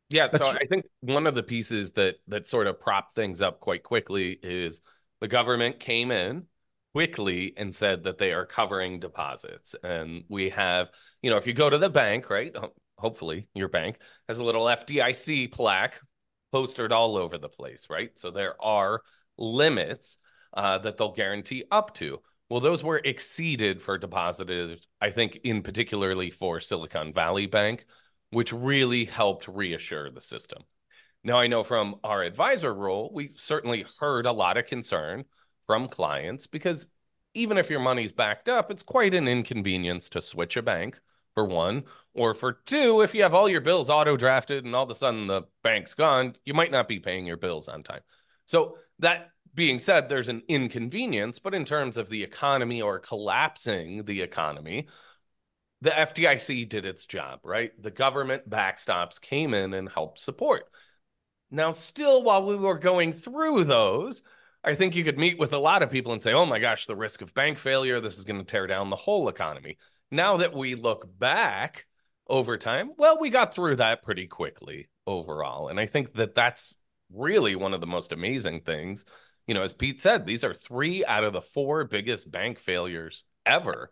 Yeah, 0.08 0.30
so 0.30 0.38
That's- 0.38 0.58
I 0.60 0.66
think 0.66 0.86
one 1.00 1.26
of 1.26 1.34
the 1.34 1.42
pieces 1.42 1.92
that 1.92 2.16
that 2.28 2.46
sort 2.46 2.68
of 2.68 2.80
propped 2.80 3.14
things 3.16 3.42
up 3.42 3.58
quite 3.58 3.82
quickly 3.82 4.38
is 4.40 4.80
the 5.20 5.26
government 5.26 5.80
came 5.80 6.12
in 6.12 6.46
quickly 6.94 7.54
and 7.56 7.74
said 7.74 8.04
that 8.04 8.18
they 8.18 8.32
are 8.32 8.46
covering 8.46 9.00
deposits. 9.00 9.74
And 9.82 10.22
we 10.28 10.50
have, 10.50 10.90
you 11.22 11.30
know, 11.30 11.38
if 11.38 11.46
you 11.46 11.54
go 11.54 11.68
to 11.68 11.76
the 11.78 11.90
bank, 11.90 12.30
right? 12.30 12.54
Hopefully 12.98 13.48
your 13.52 13.68
bank 13.68 13.98
has 14.28 14.38
a 14.38 14.44
little 14.44 14.68
FDIC 14.68 15.48
plaque 15.50 16.00
postered 16.52 16.92
all 16.92 17.16
over 17.16 17.36
the 17.36 17.48
place, 17.48 17.88
right? 17.90 18.16
So 18.16 18.30
there 18.30 18.54
are 18.62 19.02
limits 19.38 20.18
uh, 20.54 20.78
that 20.78 20.96
they'll 20.96 21.12
guarantee 21.12 21.64
up 21.70 21.94
to. 21.94 22.20
Well, 22.48 22.60
those 22.60 22.82
were 22.82 23.00
exceeded 23.04 23.82
for 23.82 23.98
depositors, 23.98 24.86
I 25.00 25.10
think, 25.10 25.40
in 25.42 25.62
particularly 25.62 26.30
for 26.30 26.60
Silicon 26.60 27.12
Valley 27.12 27.46
Bank 27.46 27.86
which 28.30 28.52
really 28.52 29.04
helped 29.04 29.48
reassure 29.48 30.10
the 30.10 30.20
system. 30.20 30.62
Now, 31.24 31.38
I 31.38 31.46
know 31.46 31.62
from 31.62 31.96
our 32.04 32.22
advisor 32.22 32.74
role, 32.74 33.10
we 33.12 33.30
certainly 33.36 33.84
heard 33.98 34.26
a 34.26 34.32
lot 34.32 34.56
of 34.56 34.66
concern 34.66 35.24
from 35.66 35.88
clients 35.88 36.46
because 36.46 36.86
even 37.34 37.58
if 37.58 37.70
your 37.70 37.80
money's 37.80 38.12
backed 38.12 38.48
up, 38.48 38.70
it's 38.70 38.82
quite 38.82 39.14
an 39.14 39.28
inconvenience 39.28 40.08
to 40.10 40.20
switch 40.20 40.56
a 40.56 40.62
bank, 40.62 41.00
for 41.34 41.44
one, 41.44 41.84
or 42.14 42.32
for 42.32 42.52
two, 42.64 43.02
if 43.02 43.14
you 43.14 43.22
have 43.22 43.34
all 43.34 43.48
your 43.48 43.60
bills 43.60 43.90
auto 43.90 44.16
drafted 44.16 44.64
and 44.64 44.74
all 44.74 44.84
of 44.84 44.90
a 44.90 44.94
sudden 44.94 45.26
the 45.26 45.42
bank's 45.62 45.92
gone, 45.92 46.34
you 46.46 46.54
might 46.54 46.70
not 46.70 46.88
be 46.88 46.98
paying 46.98 47.26
your 47.26 47.36
bills 47.36 47.68
on 47.68 47.82
time. 47.82 48.00
So, 48.46 48.78
that 48.98 49.30
being 49.54 49.78
said, 49.78 50.08
there's 50.08 50.28
an 50.28 50.42
inconvenience, 50.48 51.38
but 51.38 51.54
in 51.54 51.64
terms 51.64 51.96
of 51.96 52.08
the 52.08 52.22
economy 52.22 52.82
or 52.82 52.98
collapsing 52.98 54.04
the 54.04 54.20
economy, 54.20 54.86
the 55.80 55.90
FDIC 55.90 56.68
did 56.68 56.86
its 56.86 57.06
job, 57.06 57.40
right? 57.42 57.70
The 57.80 57.90
government 57.90 58.48
backstops 58.48 59.20
came 59.20 59.54
in 59.54 59.74
and 59.74 59.88
helped 59.88 60.18
support. 60.18 60.64
Now, 61.50 61.70
still, 61.70 62.22
while 62.22 62.44
we 62.44 62.56
were 62.56 62.78
going 62.78 63.12
through 63.12 63.64
those, 63.64 64.22
I 64.64 64.74
think 64.74 64.96
you 64.96 65.04
could 65.04 65.18
meet 65.18 65.38
with 65.38 65.52
a 65.52 65.58
lot 65.58 65.82
of 65.82 65.90
people 65.90 66.12
and 66.12 66.22
say, 66.22 66.32
oh 66.32 66.46
my 66.46 66.58
gosh, 66.58 66.86
the 66.86 66.96
risk 66.96 67.22
of 67.22 67.34
bank 67.34 67.58
failure, 67.58 68.00
this 68.00 68.18
is 68.18 68.24
going 68.24 68.40
to 68.40 68.44
tear 68.44 68.66
down 68.66 68.90
the 68.90 68.96
whole 68.96 69.28
economy. 69.28 69.78
Now 70.10 70.38
that 70.38 70.54
we 70.54 70.74
look 70.74 71.06
back 71.18 71.86
over 72.26 72.58
time, 72.58 72.90
well, 72.98 73.18
we 73.20 73.30
got 73.30 73.54
through 73.54 73.76
that 73.76 74.02
pretty 74.02 74.26
quickly 74.26 74.88
overall. 75.06 75.68
And 75.68 75.78
I 75.78 75.86
think 75.86 76.14
that 76.14 76.34
that's 76.34 76.76
really 77.12 77.56
one 77.56 77.74
of 77.74 77.80
the 77.80 77.86
most 77.86 78.12
amazing 78.12 78.60
things. 78.60 79.04
You 79.46 79.54
know, 79.54 79.62
as 79.62 79.74
Pete 79.74 80.00
said, 80.00 80.26
these 80.26 80.44
are 80.44 80.54
three 80.54 81.04
out 81.04 81.24
of 81.24 81.32
the 81.32 81.42
four 81.42 81.84
biggest 81.84 82.30
bank 82.30 82.58
failures 82.58 83.24
ever. 83.44 83.90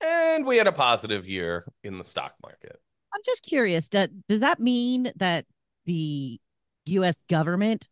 And 0.00 0.46
we 0.46 0.56
had 0.58 0.66
a 0.66 0.72
positive 0.72 1.26
year 1.26 1.64
in 1.82 1.98
the 1.98 2.04
stock 2.04 2.34
market. 2.42 2.80
I'm 3.12 3.20
just 3.24 3.42
curious. 3.42 3.88
Does, 3.88 4.08
does 4.28 4.40
that 4.40 4.60
mean 4.60 5.12
that 5.16 5.46
the 5.86 6.40
U.S. 6.86 7.22
government 7.28 7.88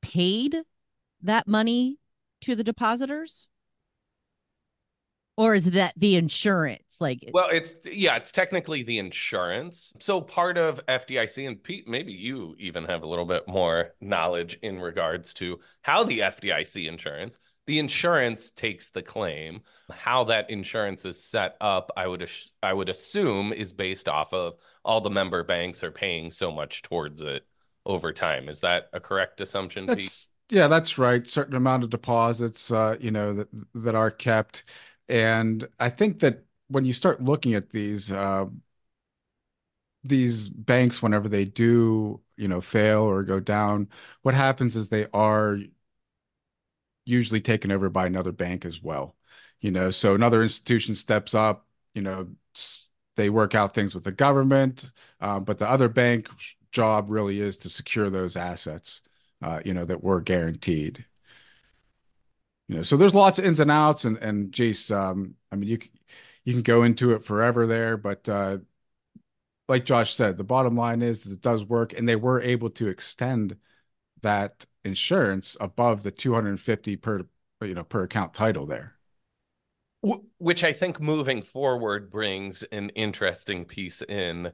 paid 0.00 0.58
that 1.22 1.46
money 1.46 1.98
to 2.42 2.54
the 2.54 2.64
depositors? 2.64 3.48
Or 5.42 5.56
is 5.56 5.64
that 5.72 5.92
the 5.96 6.14
insurance? 6.14 7.00
Like, 7.00 7.28
Well, 7.34 7.48
it's 7.50 7.74
yeah, 7.84 8.14
it's 8.14 8.30
technically 8.30 8.84
the 8.84 8.98
insurance. 9.00 9.92
So 9.98 10.20
part 10.20 10.56
of 10.56 10.86
FDIC 10.86 11.48
and 11.48 11.60
Pete, 11.60 11.88
maybe 11.88 12.12
you 12.12 12.54
even 12.60 12.84
have 12.84 13.02
a 13.02 13.08
little 13.08 13.24
bit 13.24 13.48
more 13.48 13.90
knowledge 14.00 14.56
in 14.62 14.78
regards 14.78 15.34
to 15.34 15.58
how 15.80 16.04
the 16.04 16.20
FDIC 16.20 16.86
insurance, 16.86 17.40
the 17.66 17.80
insurance 17.80 18.52
takes 18.52 18.90
the 18.90 19.02
claim. 19.02 19.62
How 19.90 20.22
that 20.24 20.48
insurance 20.48 21.04
is 21.04 21.24
set 21.24 21.56
up, 21.60 21.90
I 21.96 22.06
would 22.06 22.22
ass- 22.22 22.52
I 22.62 22.72
would 22.72 22.88
assume 22.88 23.52
is 23.52 23.72
based 23.72 24.08
off 24.08 24.32
of 24.32 24.54
all 24.84 25.00
the 25.00 25.10
member 25.10 25.42
banks 25.42 25.82
are 25.82 25.90
paying 25.90 26.30
so 26.30 26.52
much 26.52 26.82
towards 26.82 27.20
it 27.20 27.44
over 27.84 28.12
time. 28.12 28.48
Is 28.48 28.60
that 28.60 28.90
a 28.92 29.00
correct 29.00 29.40
assumption, 29.40 29.88
Pete? 29.88 29.96
That's 29.96 30.28
yeah, 30.50 30.68
that's 30.68 30.98
right. 30.98 31.26
Certain 31.26 31.56
amount 31.56 31.82
of 31.82 31.90
deposits, 31.90 32.70
uh, 32.70 32.96
you 33.00 33.10
know, 33.10 33.32
that 33.32 33.48
that 33.74 33.94
are 33.94 34.10
kept, 34.10 34.64
and 35.08 35.66
I 35.78 35.90
think 35.90 36.20
that 36.20 36.44
when 36.68 36.84
you 36.84 36.92
start 36.92 37.22
looking 37.22 37.54
at 37.54 37.70
these 37.70 38.10
uh, 38.12 38.46
these 40.04 40.48
banks, 40.48 41.02
whenever 41.02 41.28
they 41.28 41.44
do, 41.44 42.20
you 42.36 42.48
know, 42.48 42.60
fail 42.60 43.02
or 43.02 43.22
go 43.22 43.38
down, 43.40 43.88
what 44.22 44.34
happens 44.34 44.76
is 44.76 44.88
they 44.88 45.06
are 45.12 45.58
usually 47.04 47.40
taken 47.40 47.70
over 47.72 47.88
by 47.88 48.06
another 48.06 48.32
bank 48.32 48.64
as 48.64 48.82
well. 48.82 49.16
You 49.60 49.70
know, 49.70 49.90
so 49.90 50.14
another 50.14 50.42
institution 50.42 50.94
steps 50.94 51.34
up. 51.34 51.66
You 51.94 52.02
know, 52.02 52.28
they 53.16 53.30
work 53.30 53.54
out 53.54 53.74
things 53.74 53.94
with 53.94 54.04
the 54.04 54.12
government, 54.12 54.92
uh, 55.20 55.40
but 55.40 55.58
the 55.58 55.68
other 55.68 55.88
bank 55.88 56.28
job 56.72 57.06
really 57.10 57.40
is 57.40 57.56
to 57.58 57.70
secure 57.70 58.10
those 58.10 58.36
assets 58.36 59.02
uh, 59.42 59.60
you 59.64 59.74
know, 59.74 59.84
that 59.84 60.02
were 60.02 60.20
guaranteed. 60.20 61.04
You 62.72 62.78
know, 62.78 62.82
so 62.84 62.96
there's 62.96 63.14
lots 63.14 63.38
of 63.38 63.44
ins 63.44 63.60
and 63.60 63.70
outs, 63.70 64.06
and 64.06 64.16
and 64.16 64.50
geez, 64.50 64.90
um, 64.90 65.34
I 65.52 65.56
mean, 65.56 65.68
you 65.68 65.78
you 66.42 66.54
can 66.54 66.62
go 66.62 66.84
into 66.84 67.12
it 67.12 67.22
forever 67.22 67.66
there, 67.66 67.98
but 67.98 68.26
uh, 68.26 68.58
like 69.68 69.84
Josh 69.84 70.14
said, 70.14 70.38
the 70.38 70.44
bottom 70.44 70.74
line 70.74 71.02
is, 71.02 71.26
is 71.26 71.32
it 71.32 71.42
does 71.42 71.66
work, 71.66 71.92
and 71.92 72.08
they 72.08 72.16
were 72.16 72.40
able 72.40 72.70
to 72.70 72.88
extend 72.88 73.58
that 74.22 74.64
insurance 74.86 75.54
above 75.60 76.02
the 76.02 76.10
250 76.10 76.96
per 76.96 77.26
you 77.60 77.74
know 77.74 77.84
per 77.84 78.04
account 78.04 78.32
title 78.32 78.64
there. 78.64 78.94
Which 80.38 80.64
I 80.64 80.72
think 80.72 80.98
moving 80.98 81.42
forward 81.42 82.10
brings 82.10 82.62
an 82.62 82.88
interesting 82.90 83.66
piece 83.66 84.00
in. 84.00 84.52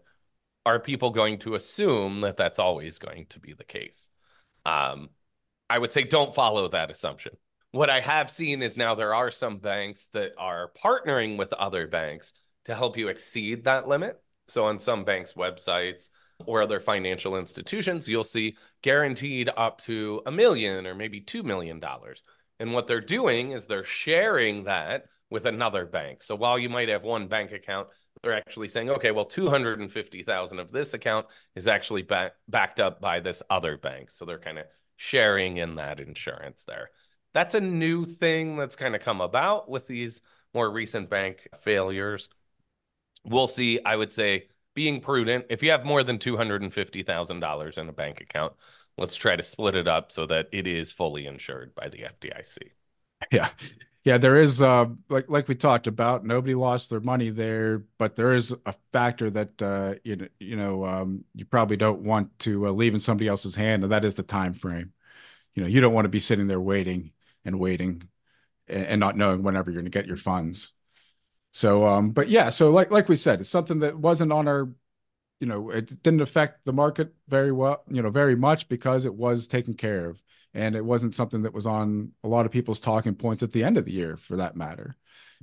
Are 0.67 0.81
people 0.81 1.11
going 1.11 1.39
to 1.41 1.55
assume 1.55 2.23
that 2.23 2.37
that's 2.37 2.59
always 2.59 2.99
going 2.99 3.27
to 3.31 3.39
be 3.39 3.53
the 3.53 3.63
case? 3.63 4.09
Um, 4.67 5.11
I 5.71 5.79
would 5.79 5.93
say 5.93 6.03
don't 6.03 6.35
follow 6.35 6.67
that 6.67 6.91
assumption. 6.91 7.37
What 7.73 7.91
I 7.91 8.01
have 8.01 8.31
seen 8.31 8.63
is 8.63 8.77
now 8.77 8.95
there 8.95 9.15
are 9.15 9.31
some 9.31 9.59
banks 9.59 10.09
that 10.15 10.33
are 10.39 10.73
partnering 10.83 11.37
with 11.37 11.53
other 11.53 11.87
banks 11.87 12.33
to 12.65 12.75
help 12.75 12.97
you 12.97 13.09
exceed 13.09 13.65
that 13.65 13.87
limit. 13.87 14.21
So 14.49 14.65
on 14.65 14.79
some 14.81 15.05
banks' 15.05 15.35
websites 15.35 16.09
or 16.47 16.63
other 16.63 16.81
financial 16.81 17.37
institutions, 17.37 18.09
you'll 18.09 18.25
see 18.25 18.57
guaranteed 18.83 19.51
up 19.55 19.83
to 19.83 20.23
a 20.25 20.31
million 20.31 20.87
or 20.87 20.95
maybe 20.95 21.21
two 21.21 21.43
million 21.43 21.79
dollars. 21.79 22.23
And 22.59 22.73
what 22.73 22.87
they're 22.87 23.01
doing 23.01 23.53
is 23.53 23.67
they're 23.67 23.85
sharing 23.85 24.65
that 24.65 25.05
with 25.31 25.45
another 25.45 25.85
bank. 25.85 26.23
So 26.23 26.35
while 26.37 26.59
you 26.59 26.71
might 26.71 26.89
have 26.89 27.05
one 27.05 27.29
bank 27.29 27.53
account, 27.53 27.89
they're 28.23 28.33
actually 28.33 28.69
saying, 28.69 28.91
okay, 28.91 29.11
well, 29.11 29.27
250,000 29.27 30.59
of 30.59 30.73
this 30.73 30.95
account 30.95 31.27
is 31.55 31.69
actually 31.69 32.03
back, 32.03 32.33
backed 32.49 32.81
up 32.81 33.01
by 33.01 33.21
this 33.21 33.43
other 33.51 33.77
bank. 33.77 34.11
So 34.11 34.25
they're 34.25 34.39
kind 34.39 34.59
of 34.59 34.65
sharing 34.97 35.59
in 35.59 35.77
that 35.77 36.01
insurance 36.01 36.65
there. 36.67 36.91
That's 37.35 37.55
a 37.55 37.61
new 37.61 38.05
thing 38.05 38.57
that's 38.57 38.77
kind 38.77 38.95
of 38.95 39.03
come 39.03 39.21
about 39.21 39.69
with 39.69 39.87
these 39.87 40.21
more 40.55 40.71
recent 40.71 41.11
bank 41.11 41.49
failures. 41.61 42.29
We'll 43.25 43.49
see, 43.49 43.81
I 43.85 43.97
would 43.97 44.13
say, 44.13 44.49
being 44.75 45.01
prudent. 45.01 45.47
If 45.51 45.63
you 45.63 45.71
have 45.73 45.85
more 45.85 46.03
than 46.03 46.19
$250,000 46.19 47.79
in 47.79 47.89
a 47.89 47.93
bank 47.93 48.21
account, 48.21 48.55
let's 48.97 49.17
try 49.17 49.37
to 49.37 49.43
split 49.43 49.77
it 49.77 49.89
up 49.89 50.13
so 50.13 50.27
that 50.27 50.49
it 50.53 50.67
is 50.67 50.93
fully 50.93 51.27
insured 51.27 51.75
by 51.75 51.89
the 51.89 52.05
FDIC. 52.05 52.73
Yeah. 53.33 53.51
Yeah, 54.05 54.17
there 54.17 54.37
is 54.37 54.63
uh 54.63 54.87
like 55.11 55.29
like 55.29 55.49
we 55.49 55.55
talked 55.55 55.87
about, 55.87 56.25
nobody 56.25 56.55
lost 56.55 56.89
their 56.89 57.01
money 57.01 57.31
there, 57.31 57.85
but 57.99 58.17
there 58.17 58.33
is 58.35 58.55
a 58.65 58.75
factor 58.93 59.29
that 59.31 59.61
uh 59.61 59.95
you 60.05 60.29
you 60.39 60.57
know 60.57 60.87
um 60.87 61.25
you 61.35 61.45
probably 61.45 61.77
don't 61.77 62.01
want 62.03 62.39
to 62.41 62.69
uh, 62.69 62.71
leave 62.71 62.95
in 62.95 63.01
somebody 63.01 63.29
else's 63.29 63.55
hand, 63.55 63.83
and 63.83 63.93
that 63.93 64.05
is 64.05 64.15
the 64.15 64.23
time 64.23 64.55
frame. 64.55 64.93
You 65.55 65.63
know, 65.63 65.69
you 65.69 65.81
don't 65.81 65.95
want 65.95 66.07
to 66.07 66.11
be 66.11 66.21
sitting 66.21 66.47
there 66.49 66.61
waiting 66.61 67.13
and 67.45 67.59
waiting 67.59 68.09
and, 68.67 69.01
not 69.01 69.17
knowing 69.17 69.43
whenever 69.43 69.71
you're 69.71 69.81
going 69.81 69.91
to 69.91 69.99
get 69.99 70.07
your 70.07 70.17
funds. 70.17 70.73
So 71.53 71.87
um 71.87 72.11
but 72.11 72.29
yeah, 72.29 72.51
so 72.51 72.71
like 72.71 72.91
like 72.91 73.09
we 73.09 73.17
said, 73.17 73.41
it's 73.41 73.51
something 73.51 73.81
that 73.81 73.99
wasn't 73.99 74.33
on 74.33 74.49
our 74.49 74.69
you 75.41 75.47
know, 75.47 75.71
it 75.71 76.03
didn't 76.03 76.21
affect 76.21 76.65
the 76.65 76.73
market 76.73 77.15
very 77.29 77.53
well, 77.53 77.85
you 77.89 78.03
know, 78.03 78.11
very 78.11 78.35
much 78.35 78.69
because 78.69 79.05
it 79.05 79.15
was 79.15 79.47
taken 79.47 79.75
care 79.75 80.11
of 80.11 80.21
and 80.55 80.75
it 80.75 80.85
wasn't 80.85 81.15
something 81.15 81.43
that 81.43 81.55
was 81.55 81.67
on 81.67 82.11
a 82.25 82.29
lot 82.29 82.47
of 82.47 82.53
people's 82.53 82.81
talking 82.81 83.15
points 83.15 83.43
at 83.43 83.53
the 83.53 83.63
end 83.63 83.77
of 83.77 83.85
the 83.85 83.93
year 83.93 84.17
for 84.17 84.37
that 84.37 84.57
matter 84.57 84.97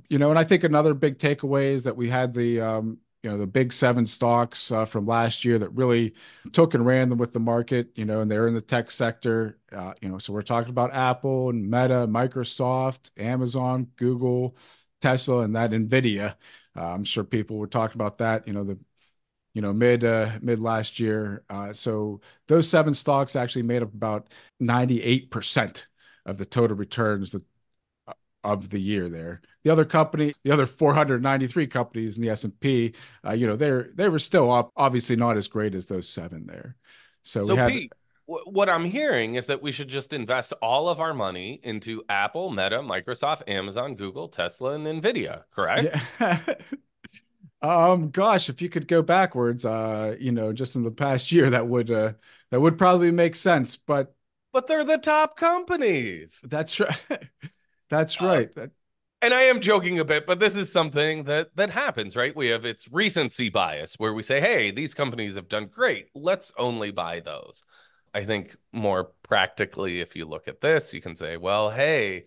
you 0.08 0.18
know 0.18 0.30
and 0.30 0.38
i 0.38 0.44
think 0.44 0.64
another 0.64 0.94
big 0.94 1.18
takeaway 1.18 1.72
is 1.72 1.84
that 1.84 1.96
we 1.96 2.08
had 2.08 2.34
the 2.34 2.60
um, 2.60 2.98
you 3.26 3.32
know 3.32 3.38
the 3.38 3.46
big 3.46 3.72
seven 3.72 4.06
stocks 4.06 4.70
uh, 4.70 4.84
from 4.84 5.04
last 5.04 5.44
year 5.44 5.58
that 5.58 5.70
really 5.70 6.14
took 6.52 6.74
and 6.74 6.86
ran 6.86 7.08
them 7.08 7.18
with 7.18 7.32
the 7.32 7.40
market 7.40 7.90
you 7.96 8.04
know 8.04 8.20
and 8.20 8.30
they're 8.30 8.46
in 8.46 8.54
the 8.54 8.60
tech 8.60 8.88
sector 8.88 9.58
uh, 9.72 9.92
you 10.00 10.08
know 10.08 10.16
so 10.16 10.32
we're 10.32 10.42
talking 10.42 10.70
about 10.70 10.94
apple 10.94 11.50
and 11.50 11.68
meta 11.68 12.06
microsoft 12.08 13.10
amazon 13.16 13.88
google 13.96 14.56
tesla 15.02 15.40
and 15.40 15.56
that 15.56 15.72
nvidia 15.72 16.36
uh, 16.76 16.92
i'm 16.92 17.02
sure 17.02 17.24
people 17.24 17.58
were 17.58 17.66
talking 17.66 17.96
about 17.96 18.18
that 18.18 18.46
you 18.46 18.52
know 18.52 18.62
the 18.62 18.78
you 19.54 19.62
know, 19.62 19.72
mid 19.72 20.04
uh, 20.04 20.32
mid 20.42 20.60
last 20.60 21.00
year. 21.00 21.42
Uh, 21.48 21.72
so 21.72 22.20
those 22.46 22.68
seven 22.68 22.92
stocks 22.92 23.34
actually 23.34 23.62
made 23.62 23.82
up 23.82 23.94
about 23.94 24.28
98% 24.60 25.86
of 26.26 26.36
the 26.36 26.44
total 26.44 26.76
returns 26.76 27.32
that, 27.32 27.42
of 28.54 28.70
the 28.70 28.80
year 28.80 29.08
there. 29.08 29.40
The 29.64 29.70
other 29.70 29.84
company, 29.84 30.34
the 30.44 30.52
other 30.52 30.66
493 30.66 31.66
companies 31.66 32.16
in 32.16 32.22
the 32.22 32.30
S&P, 32.30 32.94
uh, 33.26 33.32
you 33.32 33.46
know, 33.46 33.56
they're 33.56 33.90
they 33.94 34.08
were 34.08 34.18
still 34.18 34.50
up, 34.50 34.72
obviously 34.76 35.16
not 35.16 35.36
as 35.36 35.48
great 35.48 35.74
as 35.74 35.86
those 35.86 36.08
seven 36.08 36.46
there. 36.46 36.76
So, 37.22 37.40
so 37.40 37.54
we 37.54 37.60
had, 37.60 37.70
Pete, 37.70 37.92
what 38.26 38.68
I'm 38.68 38.84
hearing 38.84 39.34
is 39.34 39.46
that 39.46 39.62
we 39.62 39.72
should 39.72 39.88
just 39.88 40.12
invest 40.12 40.52
all 40.62 40.88
of 40.88 41.00
our 41.00 41.14
money 41.14 41.60
into 41.62 42.02
Apple, 42.08 42.50
Meta, 42.50 42.78
Microsoft, 42.78 43.42
Amazon, 43.48 43.94
Google, 43.94 44.28
Tesla, 44.28 44.74
and 44.74 44.86
Nvidia, 44.86 45.44
correct? 45.54 45.96
Yeah. 46.20 46.40
Um, 47.62 48.10
gosh, 48.10 48.48
if 48.48 48.60
you 48.60 48.68
could 48.68 48.86
go 48.86 49.02
backwards, 49.02 49.64
uh, 49.64 50.14
you 50.20 50.30
know, 50.30 50.52
just 50.52 50.76
in 50.76 50.84
the 50.84 50.90
past 50.90 51.32
year, 51.32 51.50
that 51.50 51.66
would 51.66 51.90
uh 51.90 52.12
that 52.50 52.60
would 52.60 52.78
probably 52.78 53.10
make 53.10 53.34
sense. 53.34 53.76
But 53.76 54.14
but 54.52 54.66
they're 54.66 54.84
the 54.84 54.98
top 54.98 55.36
companies. 55.36 56.38
That's 56.42 56.78
right. 56.78 56.96
That's 57.90 58.20
uh, 58.20 58.26
right. 58.26 58.54
That... 58.54 58.70
And 59.22 59.32
I 59.32 59.42
am 59.42 59.60
joking 59.60 59.98
a 59.98 60.04
bit, 60.04 60.26
but 60.26 60.38
this 60.38 60.56
is 60.56 60.70
something 60.70 61.24
that 61.24 61.56
that 61.56 61.70
happens, 61.70 62.16
right? 62.16 62.34
We 62.36 62.48
have 62.48 62.64
its 62.64 62.90
recency 62.90 63.48
bias 63.48 63.94
where 63.98 64.12
we 64.12 64.22
say, 64.22 64.40
"Hey, 64.40 64.70
these 64.70 64.94
companies 64.94 65.36
have 65.36 65.48
done 65.48 65.66
great. 65.66 66.08
Let's 66.14 66.52
only 66.58 66.90
buy 66.90 67.20
those." 67.20 67.64
I 68.14 68.24
think 68.24 68.56
more 68.72 69.12
practically, 69.22 70.00
if 70.00 70.16
you 70.16 70.26
look 70.26 70.48
at 70.48 70.60
this, 70.60 70.92
you 70.92 71.00
can 71.00 71.16
say, 71.16 71.36
"Well, 71.36 71.70
hey, 71.70 72.26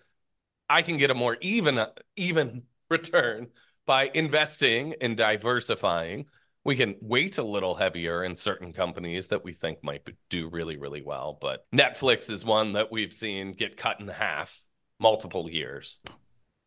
I 0.70 0.82
can 0.82 0.98
get 0.98 1.12
a 1.12 1.16
more 1.16 1.38
even 1.42 1.86
even 2.16 2.64
return 2.90 3.48
by 3.90 4.12
investing 4.14 4.94
and 5.02 5.18
diversifying, 5.18 6.26
we 6.64 6.76
can 6.76 6.96
weight 7.02 7.40
a 7.40 7.44
little 7.44 7.74
heavier 7.74 8.24
in 8.24 8.36
certain 8.36 8.72
companies 8.72 9.30
that 9.30 9.44
we 9.44 9.52
think 9.52 9.84
might 9.84 10.08
do 10.30 10.48
really, 10.48 10.78
really 10.78 11.02
well. 11.02 11.40
But 11.42 11.66
Netflix 11.74 12.30
is 12.30 12.46
one 12.46 12.74
that 12.74 12.92
we've 12.92 13.12
seen 13.12 13.52
get 13.52 13.78
cut 13.78 14.00
in 14.00 14.08
half 14.08 14.62
multiple 15.00 15.50
years. 15.50 16.00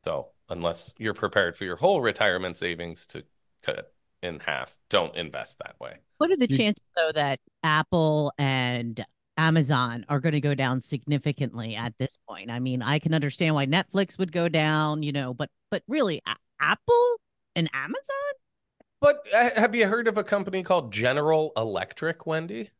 So 0.04 0.28
unless 0.48 0.92
you're 0.98 1.14
prepared 1.14 1.56
for 1.56 1.64
your 1.64 1.76
whole 1.76 2.00
retirement 2.00 2.56
savings 2.56 3.06
to 3.08 3.24
cut 3.62 3.92
in 4.22 4.40
half, 4.40 4.76
don't 4.90 5.14
invest 5.16 5.58
that 5.58 5.76
way. 5.80 5.96
What 6.18 6.30
are 6.30 6.36
the 6.36 6.48
chances, 6.48 6.84
though, 6.96 7.12
that 7.12 7.40
Apple 7.64 8.32
and 8.38 9.04
Amazon 9.36 10.04
are 10.08 10.20
going 10.20 10.34
to 10.34 10.40
go 10.40 10.54
down 10.54 10.80
significantly 10.80 11.74
at 11.74 11.94
this 11.98 12.16
point? 12.28 12.50
I 12.50 12.60
mean, 12.60 12.82
I 12.82 12.98
can 12.98 13.14
understand 13.14 13.54
why 13.54 13.66
Netflix 13.66 14.18
would 14.18 14.32
go 14.32 14.48
down, 14.48 15.02
you 15.02 15.12
know, 15.12 15.34
but 15.34 15.50
but 15.70 15.82
really, 15.88 16.22
Apple 16.60 17.16
and 17.56 17.68
Amazon? 17.74 18.32
But 19.00 19.26
uh, 19.32 19.50
have 19.56 19.74
you 19.74 19.88
heard 19.88 20.06
of 20.06 20.16
a 20.16 20.24
company 20.24 20.62
called 20.62 20.92
General 20.92 21.52
Electric, 21.56 22.24
Wendy? 22.26 22.70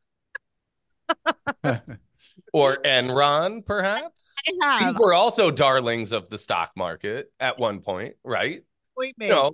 or 2.52 2.76
Enron, 2.78 3.64
perhaps? 3.64 4.34
These 4.80 4.96
were 4.98 5.14
also 5.14 5.50
darlings 5.50 6.12
of 6.12 6.28
the 6.28 6.38
stock 6.38 6.72
market 6.76 7.32
at 7.40 7.58
one 7.58 7.80
point, 7.80 8.14
right? 8.24 8.62
Wait, 8.96 9.16
man. 9.18 9.28
No, 9.30 9.52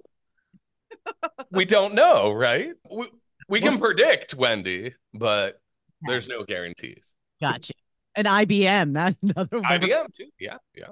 we 1.51 1.65
don't 1.65 1.95
know, 1.95 2.33
right? 2.33 2.73
We, 2.91 3.09
we 3.49 3.61
can 3.61 3.79
predict, 3.79 4.35
Wendy, 4.35 4.95
but 5.15 5.61
there's 6.03 6.29
no 6.29 6.45
guarantees. 6.45 7.15
Gotcha. 7.41 7.73
And 8.15 8.27
IBM, 8.27 8.95
that's 8.95 9.17
another 9.23 9.61
one. 9.61 9.65
IBM 9.65 10.13
too. 10.13 10.27
Yeah, 10.39 10.57
yeah. 10.77 10.89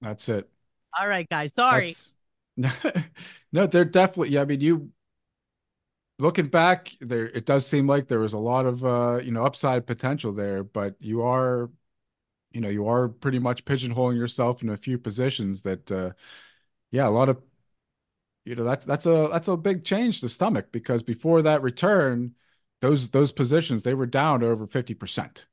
That's 0.00 0.28
it. 0.28 0.48
All 0.98 1.06
right, 1.06 1.28
guys. 1.28 1.54
Sorry. 1.54 1.92
That's, 2.56 2.94
no, 3.52 3.66
they're 3.66 3.84
definitely. 3.84 4.30
Yeah, 4.30 4.42
I 4.42 4.44
mean, 4.44 4.60
you 4.60 4.90
looking 6.20 6.48
back, 6.48 6.92
there 7.00 7.26
it 7.28 7.46
does 7.46 7.66
seem 7.66 7.86
like 7.86 8.08
there 8.08 8.20
was 8.20 8.32
a 8.32 8.38
lot 8.38 8.66
of 8.66 8.84
uh, 8.84 9.20
you 9.22 9.32
know 9.32 9.44
upside 9.44 9.86
potential 9.86 10.32
there, 10.32 10.64
but 10.64 10.96
you 11.00 11.22
are, 11.22 11.70
you 12.52 12.60
know, 12.60 12.68
you 12.70 12.88
are 12.88 13.08
pretty 13.08 13.38
much 13.40 13.64
pigeonholing 13.66 14.16
yourself 14.16 14.62
in 14.62 14.70
a 14.70 14.76
few 14.78 14.98
positions 14.98 15.62
that, 15.62 15.90
uh, 15.92 16.12
yeah, 16.92 17.08
a 17.08 17.10
lot 17.10 17.28
of, 17.30 17.42
you 18.44 18.54
know, 18.54 18.64
that's 18.64 18.84
that's 18.86 19.06
a 19.06 19.28
that's 19.30 19.48
a 19.48 19.56
big 19.56 19.84
change 19.84 20.20
to 20.20 20.28
stomach 20.28 20.72
because 20.72 21.02
before 21.02 21.42
that 21.42 21.62
return, 21.62 22.34
those 22.80 23.10
those 23.10 23.32
positions 23.32 23.82
they 23.82 23.94
were 23.94 24.06
down 24.06 24.42
over 24.42 24.66
fifty 24.66 24.94
percent 24.94 25.46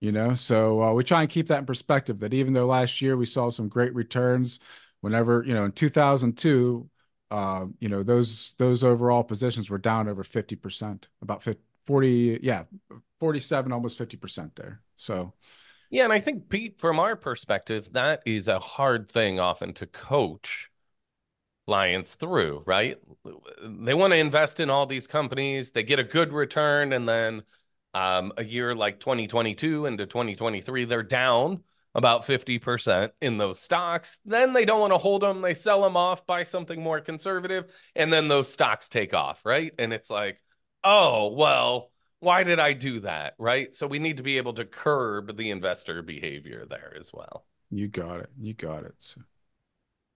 you 0.00 0.12
know? 0.12 0.34
So 0.34 0.82
uh, 0.82 0.92
we 0.92 1.04
try 1.04 1.22
and 1.22 1.30
keep 1.30 1.48
that 1.48 1.60
in 1.60 1.66
perspective 1.66 2.20
that 2.20 2.34
even 2.34 2.52
though 2.54 2.66
last 2.66 3.02
year 3.02 3.16
we 3.16 3.26
saw 3.26 3.50
some 3.50 3.68
great 3.68 3.94
returns 3.94 4.58
whenever 5.00 5.44
you 5.46 5.54
know 5.54 5.64
in 5.64 5.72
2002 5.72 6.88
uh, 7.30 7.66
you 7.80 7.88
know 7.88 8.02
those 8.02 8.54
those 8.58 8.84
overall 8.84 9.24
positions 9.24 9.68
were 9.68 9.78
down 9.78 10.08
over 10.08 10.22
50% 10.22 11.08
about 11.22 11.42
50, 11.42 11.60
40 11.86 12.40
yeah 12.42 12.64
47 13.20 13.72
almost 13.72 13.98
50% 13.98 14.54
there. 14.54 14.80
So 14.96 15.32
yeah 15.90 16.04
and 16.04 16.12
i 16.12 16.18
think 16.18 16.48
pete 16.48 16.80
from 16.80 16.98
our 16.98 17.14
perspective 17.16 17.92
that 17.92 18.20
is 18.26 18.48
a 18.48 18.58
hard 18.58 19.08
thing 19.08 19.38
often 19.38 19.72
to 19.72 19.86
coach 19.86 20.68
clients 21.66 22.14
through 22.14 22.62
right? 22.66 22.98
They 23.62 23.94
want 23.94 24.12
to 24.12 24.16
invest 24.16 24.60
in 24.60 24.70
all 24.70 24.86
these 24.86 25.06
companies 25.06 25.70
they 25.72 25.82
get 25.82 25.98
a 25.98 26.04
good 26.04 26.32
return 26.32 26.92
and 26.92 27.08
then 27.08 27.42
um, 27.94 28.32
a 28.36 28.44
year 28.44 28.74
like 28.74 29.00
2022 29.00 29.86
into 29.86 30.06
2023 30.06 30.84
they're 30.84 31.02
down 31.02 31.62
about 31.96 32.26
50% 32.26 33.10
in 33.22 33.38
those 33.38 33.58
stocks. 33.58 34.18
Then 34.26 34.52
they 34.52 34.66
don't 34.66 34.80
want 34.80 34.92
to 34.92 34.98
hold 34.98 35.22
them. 35.22 35.40
They 35.40 35.54
sell 35.54 35.80
them 35.82 35.96
off, 35.96 36.26
buy 36.26 36.44
something 36.44 36.80
more 36.80 37.00
conservative, 37.00 37.74
and 37.96 38.12
then 38.12 38.28
those 38.28 38.52
stocks 38.52 38.90
take 38.90 39.14
off, 39.14 39.46
right? 39.46 39.72
And 39.78 39.94
it's 39.94 40.10
like, 40.10 40.38
oh, 40.84 41.32
well, 41.32 41.90
why 42.20 42.44
did 42.44 42.60
I 42.60 42.74
do 42.74 43.00
that? 43.00 43.34
Right. 43.38 43.74
So 43.74 43.86
we 43.86 43.98
need 43.98 44.18
to 44.18 44.22
be 44.22 44.36
able 44.36 44.52
to 44.54 44.66
curb 44.66 45.38
the 45.38 45.50
investor 45.50 46.02
behavior 46.02 46.66
there 46.68 46.94
as 47.00 47.12
well. 47.14 47.46
You 47.70 47.88
got 47.88 48.20
it. 48.20 48.30
You 48.38 48.52
got 48.52 48.84
it. 48.84 48.94
So. 48.98 49.22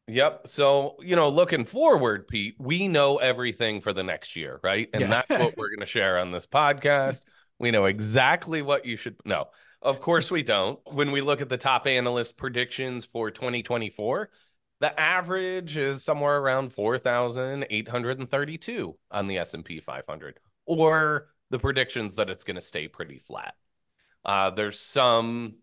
Yep. 0.07 0.49
So, 0.49 0.97
you 1.01 1.17
know, 1.17 1.31
looking 1.31 1.65
forward, 1.65 2.29
Pete, 2.29 2.57
we 2.59 2.89
know 2.89 3.17
everything 3.17 3.81
for 3.81 3.95
the 3.95 4.03
next 4.03 4.37
year, 4.37 4.61
right? 4.63 4.91
And 4.93 5.03
yeah. 5.03 5.09
that's 5.09 5.31
what 5.31 5.57
we're 5.57 5.71
going 5.71 5.81
to 5.81 5.87
share 5.87 6.19
on 6.19 6.31
this 6.31 6.47
podcast. 6.47 7.23
We 7.61 7.71
know 7.71 7.85
exactly 7.85 8.63
what 8.63 8.87
you 8.87 8.97
should 8.97 9.17
know. 9.27 9.49
Of 9.83 10.01
course 10.01 10.31
we 10.31 10.43
don't. 10.43 10.79
When 10.93 11.11
we 11.11 11.23
look 11.23 11.41
at 11.41 11.49
the 11.49 11.57
top 11.57 11.87
analyst 11.87 12.37
predictions 12.37 13.07
for 13.07 13.31
2024, 13.31 14.29
the 14.81 15.01
average 15.01 15.77
is 15.77 16.05
somewhere 16.05 16.39
around 16.39 16.73
4,832 16.73 18.97
on 19.11 19.27
the 19.27 19.39
S&P 19.39 19.81
500 19.81 20.39
or 20.67 21.29
the 21.51 21.59
predictions 21.59 22.15
that 22.17 22.29
it's 22.31 22.45
going 22.45 22.57
to 22.57 22.61
stay 22.61 22.89
pretty 22.89 23.19
flat. 23.19 23.55
Uh, 24.25 24.51
there's 24.51 24.79
some 24.79 25.55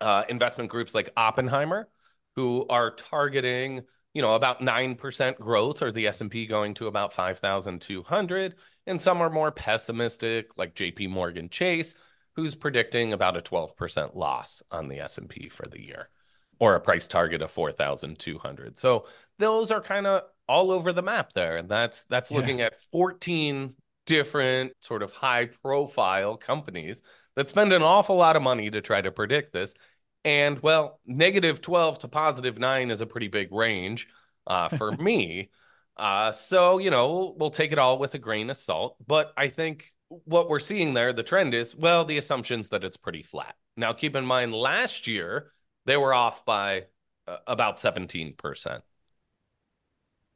uh, 0.00 0.24
investment 0.28 0.70
groups 0.70 0.94
like 0.94 1.12
Oppenheimer 1.16 1.88
who 2.36 2.66
are 2.68 2.90
targeting, 2.90 3.82
you 4.14 4.22
know, 4.22 4.34
about 4.34 4.60
9% 4.60 5.38
growth 5.38 5.82
or 5.82 5.92
the 5.92 6.06
S&P 6.06 6.46
going 6.46 6.74
to 6.74 6.86
about 6.86 7.12
5,200 7.12 8.54
and 8.86 9.00
some 9.00 9.20
are 9.20 9.30
more 9.30 9.52
pessimistic 9.52 10.58
like 10.58 10.74
JP 10.74 11.10
Morgan 11.10 11.48
Chase 11.48 11.94
who's 12.36 12.54
predicting 12.54 13.12
about 13.12 13.36
a 13.36 13.42
12% 13.42 14.14
loss 14.14 14.62
on 14.70 14.88
the 14.88 15.00
S&P 15.00 15.48
for 15.48 15.66
the 15.66 15.82
year 15.82 16.08
or 16.58 16.74
a 16.74 16.80
price 16.80 17.06
target 17.06 17.42
of 17.42 17.50
4,200. 17.50 18.78
So 18.78 19.06
those 19.38 19.70
are 19.70 19.80
kind 19.80 20.06
of 20.06 20.22
all 20.48 20.70
over 20.70 20.92
the 20.92 21.02
map 21.02 21.32
there. 21.32 21.56
And 21.56 21.68
that's 21.68 22.04
that's 22.04 22.30
yeah. 22.30 22.36
looking 22.36 22.60
at 22.60 22.80
14 22.92 23.74
different 24.06 24.72
sort 24.80 25.02
of 25.02 25.12
high 25.12 25.46
profile 25.46 26.36
companies 26.36 27.02
that 27.36 27.48
spend 27.48 27.72
an 27.72 27.82
awful 27.82 28.16
lot 28.16 28.36
of 28.36 28.42
money 28.42 28.70
to 28.70 28.80
try 28.80 29.00
to 29.00 29.10
predict 29.10 29.52
this. 29.52 29.74
And 30.24 30.62
well, 30.62 31.00
negative 31.06 31.60
12 31.60 32.00
to 32.00 32.08
positive 32.08 32.58
nine 32.58 32.90
is 32.90 33.00
a 33.00 33.06
pretty 33.06 33.28
big 33.28 33.52
range 33.52 34.08
uh, 34.46 34.68
for 34.68 34.92
me. 34.96 35.50
Uh, 35.96 36.32
so, 36.32 36.78
you 36.78 36.90
know, 36.90 37.34
we'll 37.36 37.50
take 37.50 37.72
it 37.72 37.78
all 37.78 37.98
with 37.98 38.14
a 38.14 38.18
grain 38.18 38.50
of 38.50 38.56
salt. 38.56 38.96
But 39.04 39.32
I 39.36 39.48
think 39.48 39.92
what 40.24 40.48
we're 40.48 40.60
seeing 40.60 40.94
there, 40.94 41.12
the 41.12 41.22
trend 41.22 41.54
is, 41.54 41.74
well, 41.74 42.04
the 42.04 42.18
assumption's 42.18 42.68
that 42.70 42.84
it's 42.84 42.96
pretty 42.96 43.22
flat. 43.22 43.56
Now, 43.76 43.92
keep 43.92 44.14
in 44.16 44.24
mind, 44.24 44.54
last 44.54 45.06
year, 45.06 45.52
they 45.86 45.96
were 45.96 46.14
off 46.14 46.44
by 46.44 46.84
uh, 47.26 47.38
about 47.46 47.76
17%. 47.78 48.82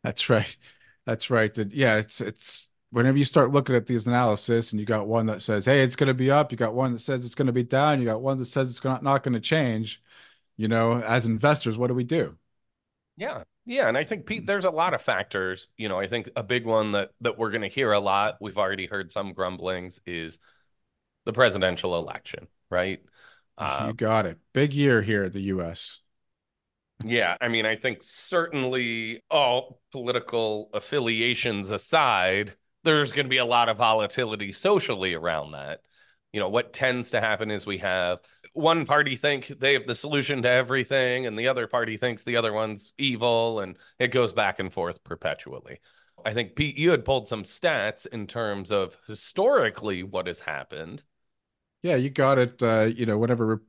That's 0.03 0.31
right. 0.31 0.57
That's 1.05 1.31
right. 1.31 1.57
Yeah, 1.73 1.97
it's 1.97 2.21
it's 2.21 2.69
whenever 2.91 3.19
you 3.19 3.25
start 3.25 3.51
looking 3.53 3.75
at 3.75 3.87
these 3.87 4.07
analysis 4.07 4.73
and 4.73 4.81
you 4.81 4.87
got 4.87 5.07
one 5.07 5.27
that 5.27 5.43
says, 5.43 5.65
"Hey, 5.65 5.83
it's 5.83 5.97
going 5.97 6.09
to 6.09 6.15
be 6.15 6.31
up," 6.31 6.53
you 6.53 6.59
got 6.59 6.75
one 6.75 6.93
that 6.93 7.01
says 7.01 7.25
it's 7.27 7.35
going 7.35 7.47
to 7.47 7.53
be 7.53 7.63
down, 7.63 8.01
you 8.01 8.07
got 8.07 8.23
one 8.23 8.39
that 8.39 8.47
says 8.47 8.71
it's 8.71 8.85
not 8.85 9.03
not 9.03 9.23
going 9.23 9.35
to 9.35 9.41
change. 9.41 10.03
You 10.57 10.69
know, 10.69 11.01
as 11.03 11.27
investors, 11.27 11.77
what 11.79 11.89
do 11.89 11.95
we 11.95 12.05
do? 12.05 12.37
Yeah. 13.17 13.45
Yeah, 13.67 13.89
and 13.89 13.99
I 13.99 14.05
think 14.05 14.27
Pete, 14.27 14.47
there's 14.47 14.65
a 14.65 14.71
lot 14.71 14.95
of 14.95 15.03
factors. 15.03 15.69
You 15.77 15.89
know, 15.89 15.99
I 15.99 16.07
think 16.07 16.31
a 16.37 16.45
big 16.45 16.65
one 16.65 16.93
that 16.93 17.11
that 17.21 17.37
we're 17.37 17.51
going 17.51 17.63
to 17.63 17.69
hear 17.69 17.91
a 17.93 17.99
lot. 17.99 18.37
We've 18.41 18.57
already 18.57 18.87
heard 18.87 19.11
some 19.11 19.33
grumblings 19.33 20.01
is 20.07 20.39
the 21.25 21.33
presidential 21.33 21.99
election, 21.99 22.47
right? 22.71 23.01
Uh, 23.59 23.87
you 23.89 23.95
got 23.95 24.25
it. 24.25 24.39
Big 24.55 24.73
year 24.73 25.03
here 25.03 25.25
at 25.25 25.33
the 25.33 25.43
U.S. 25.43 26.01
Yeah, 27.05 27.37
I 27.41 27.49
mean, 27.49 27.67
I 27.67 27.77
think 27.77 27.99
certainly 28.03 29.23
all 29.31 29.81
political 29.91 30.71
affiliations 30.73 31.71
aside, 31.73 32.55
there's 32.85 33.13
going 33.13 33.27
to 33.27 33.31
be 33.31 33.37
a 33.37 33.45
lot 33.45 33.69
of 33.69 33.79
volatility 33.79 34.53
socially 34.53 35.13
around 35.13 35.53
that. 35.53 35.81
You 36.33 36.41
know, 36.41 36.49
what 36.49 36.73
tends 36.73 37.11
to 37.11 37.21
happen 37.21 37.51
is 37.51 37.67
we 37.67 37.79
have 37.79 38.21
one 38.57 38.87
party 38.87 39.17
think 39.17 39.49
they 39.49 39.75
have 39.75 39.87
the 39.87 39.95
solution 39.95 40.43
to 40.43 40.49
everything 40.49 41.27
and 41.27 41.39
the 41.39 41.49
other 41.49 41.67
party 41.67 41.97
thinks 41.97 42.23
the 42.23 42.37
other 42.37 42.53
one's 42.53 42.93
evil 42.99 43.61
and 43.61 43.77
it 43.99 44.09
goes 44.09 44.33
back 44.33 44.59
and 44.59 44.73
forth 44.73 45.05
perpetually. 45.05 45.81
I 46.25 46.33
think 46.33 46.57
Pete 46.57 46.79
you 46.79 46.91
had 46.91 47.05
pulled 47.05 47.29
some 47.29 47.43
stats 47.43 48.07
in 48.07 48.27
terms 48.27 48.73
of 48.73 48.97
historically 49.07 50.03
what 50.03 50.27
has 50.27 50.41
happened. 50.41 51.03
Yeah, 51.83 51.97
you 51.97 52.11
got 52.11 52.39
it 52.39 52.63
uh, 52.63 52.91
you 52.95 53.05
know 53.05 53.19
whenever 53.19 53.63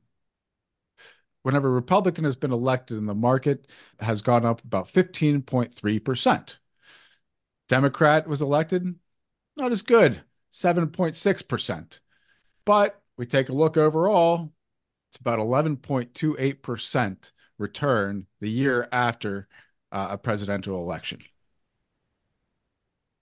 whenever 1.44 1.72
Republican 1.72 2.24
has 2.24 2.36
been 2.36 2.52
elected 2.52 2.98
and 2.98 3.08
the 3.08 3.16
market 3.16 3.68
has 4.00 4.22
gone 4.22 4.46
up 4.46 4.64
about 4.64 4.88
15.3%. 4.88 6.58
Democrat 7.70 8.28
was 8.28 8.42
elected, 8.42 8.96
not 9.56 9.72
as 9.72 9.82
good, 9.82 10.24
7.6%. 10.52 12.00
But 12.66 13.02
we 13.18 13.26
take 13.26 13.50
a 13.50 13.54
look 13.54 13.78
overall, 13.78 14.52
it's 15.10 15.20
about 15.20 15.40
11.28% 15.40 17.32
return 17.58 18.26
the 18.40 18.50
year 18.50 18.88
after 18.92 19.48
uh, 19.92 20.10
a 20.12 20.18
presidential 20.18 20.82
election. 20.82 21.20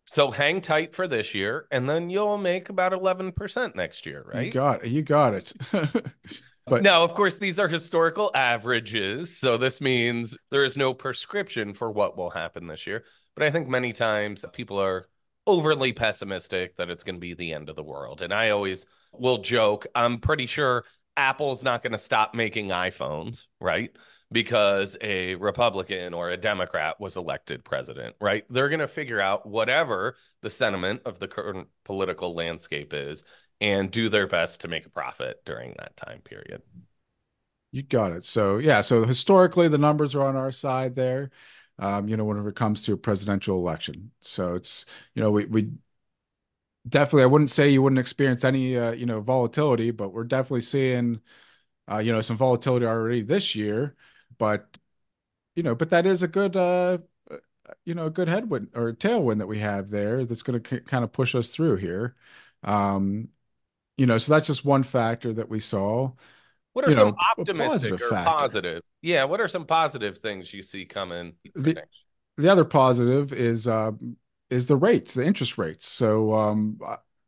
So 0.08 0.30
hang 0.30 0.62
tight 0.62 0.96
for 0.96 1.08
this 1.08 1.34
year, 1.34 1.68
and 1.72 1.90
then 1.90 2.10
you'll 2.10 2.38
make 2.38 2.70
about 2.70 2.92
11% 2.92 3.76
next 3.76 4.06
year, 4.06 4.24
right? 4.32 4.46
You 4.46 4.52
got 4.52 4.84
it. 4.84 4.90
You 4.90 5.02
got 5.02 5.34
it. 5.34 5.54
but 6.68 6.84
now, 6.84 7.04
of 7.04 7.16
course, 7.16 7.38
these 7.38 7.58
are 7.58 7.68
historical 7.68 8.30
averages. 8.36 9.38
So 9.38 9.58
this 9.58 9.82
means 9.82 10.38
there 10.52 10.64
is 10.64 10.78
no 10.78 10.94
prescription 10.94 11.74
for 11.74 11.92
what 11.92 12.18
will 12.18 12.30
happen 12.30 12.68
this 12.68 12.86
year. 12.86 13.04
But 13.36 13.46
I 13.46 13.52
think 13.52 13.68
many 13.68 13.94
times 13.94 14.46
people 14.54 14.80
are 14.80 15.08
overly 15.48 15.92
pessimistic 15.92 16.78
that 16.78 16.90
it's 16.90 17.04
going 17.04 17.16
to 17.16 17.20
be 17.20 17.34
the 17.34 17.54
end 17.54 17.70
of 17.70 17.76
the 17.76 17.84
world. 17.84 18.22
And 18.22 18.34
I 18.34 18.52
always 18.52 18.86
will 19.12 19.40
joke, 19.40 19.88
I'm 19.96 20.20
pretty 20.20 20.46
sure 20.46 20.86
Apple's 21.18 21.64
not 21.64 21.82
going 21.82 21.94
to 21.94 21.98
stop 21.98 22.34
making 22.34 22.70
iPhones, 22.70 23.48
right? 23.60 23.92
Because 24.32 24.98
a 25.02 25.36
Republican 25.36 26.14
or 26.14 26.30
a 26.30 26.38
Democrat 26.38 27.00
was 27.00 27.16
elected 27.16 27.64
president, 27.64 28.16
right? 28.20 28.44
They're 28.50 28.70
going 28.70 28.80
to 28.80 28.88
figure 28.88 29.22
out 29.22 29.48
whatever 29.48 30.16
the 30.42 30.50
sentiment 30.50 31.02
of 31.06 31.20
the 31.20 31.28
current 31.28 31.68
political 31.84 32.34
landscape 32.34 32.94
is 32.94 33.24
and 33.62 33.92
do 33.92 34.10
their 34.10 34.28
best 34.28 34.62
to 34.62 34.68
make 34.68 34.86
a 34.86 34.90
profit 34.90 35.42
during 35.46 35.76
that 35.78 35.96
time 35.96 36.22
period. 36.22 36.62
You 37.72 37.84
got 37.84 38.12
it. 38.12 38.26
So, 38.26 38.58
yeah, 38.58 38.82
so 38.82 39.06
historically, 39.06 39.68
the 39.68 39.78
numbers 39.78 40.16
are 40.16 40.24
on 40.24 40.36
our 40.36 40.52
side 40.52 40.96
there. 40.96 41.30
Um, 41.78 42.08
you 42.08 42.16
know, 42.16 42.24
whenever 42.24 42.48
it 42.50 42.56
comes 42.56 42.84
to 42.86 42.94
a 42.94 42.98
presidential 42.98 43.58
election. 43.58 44.12
So 44.22 44.56
it's, 44.56 44.86
you 45.14 45.22
know, 45.22 45.30
we, 45.30 45.44
we 45.44 45.72
definitely 46.88 47.24
i 47.24 47.28
wouldn't 47.28 47.52
say 47.52 47.70
you 47.70 47.82
wouldn't 47.82 48.00
experience 48.00 48.44
any 48.44 48.78
uh, 48.78 48.92
you 48.92 49.06
know 49.06 49.22
volatility 49.22 49.92
but 49.92 50.14
we're 50.14 50.24
definitely 50.24 50.62
seeing 50.62 51.20
uh, 51.92 52.00
you 52.00 52.12
know 52.12 52.22
some 52.22 52.38
volatility 52.38 52.86
already 52.86 53.22
this 53.22 53.56
year. 53.56 53.96
But 54.38 54.78
you 55.56 55.64
know 55.64 55.76
but 55.76 55.90
that 55.92 56.06
is 56.06 56.24
a 56.24 56.28
good 56.28 56.56
uh, 56.56 56.98
uh 57.30 57.38
you 57.86 57.94
know 57.94 58.08
a 58.08 58.12
good 58.12 58.28
headwind 58.28 58.70
or 58.76 58.94
tailwind 58.94 59.40
that 59.40 59.48
we 59.48 59.60
have 59.60 59.90
there 59.90 60.26
that's 60.26 60.44
going 60.44 60.62
to 60.62 60.82
kind 60.82 61.04
of 61.04 61.12
push 61.12 61.36
us 61.36 61.50
through 61.50 61.78
here. 61.78 62.16
Um 62.64 63.30
you 63.98 64.06
know 64.06 64.18
so 64.18 64.34
that's 64.34 64.48
just 64.48 64.66
one 64.66 64.84
factor 64.84 65.34
that 65.34 65.50
we 65.50 65.60
saw. 65.60 66.12
What 66.74 66.86
are 66.86 66.90
you 66.90 66.96
some 66.96 67.10
know, 67.10 67.16
optimistic 67.38 67.94
or 67.94 68.10
factor. 68.10 68.30
positive? 68.30 68.84
Yeah 69.02 69.24
what 69.26 69.40
are 69.40 69.48
some 69.48 69.66
positive 69.66 70.18
things 70.18 70.54
you 70.54 70.64
see 70.64 70.86
coming 70.86 71.34
the, 71.54 71.82
the 72.38 72.52
other 72.52 72.66
positive 72.66 73.32
is 73.32 73.68
uh 73.68 73.92
is 74.50 74.68
the 74.68 74.76
rates, 74.76 75.14
the 75.14 75.26
interest 75.26 75.58
rates. 75.58 75.88
So 75.88 76.34
um, 76.34 76.80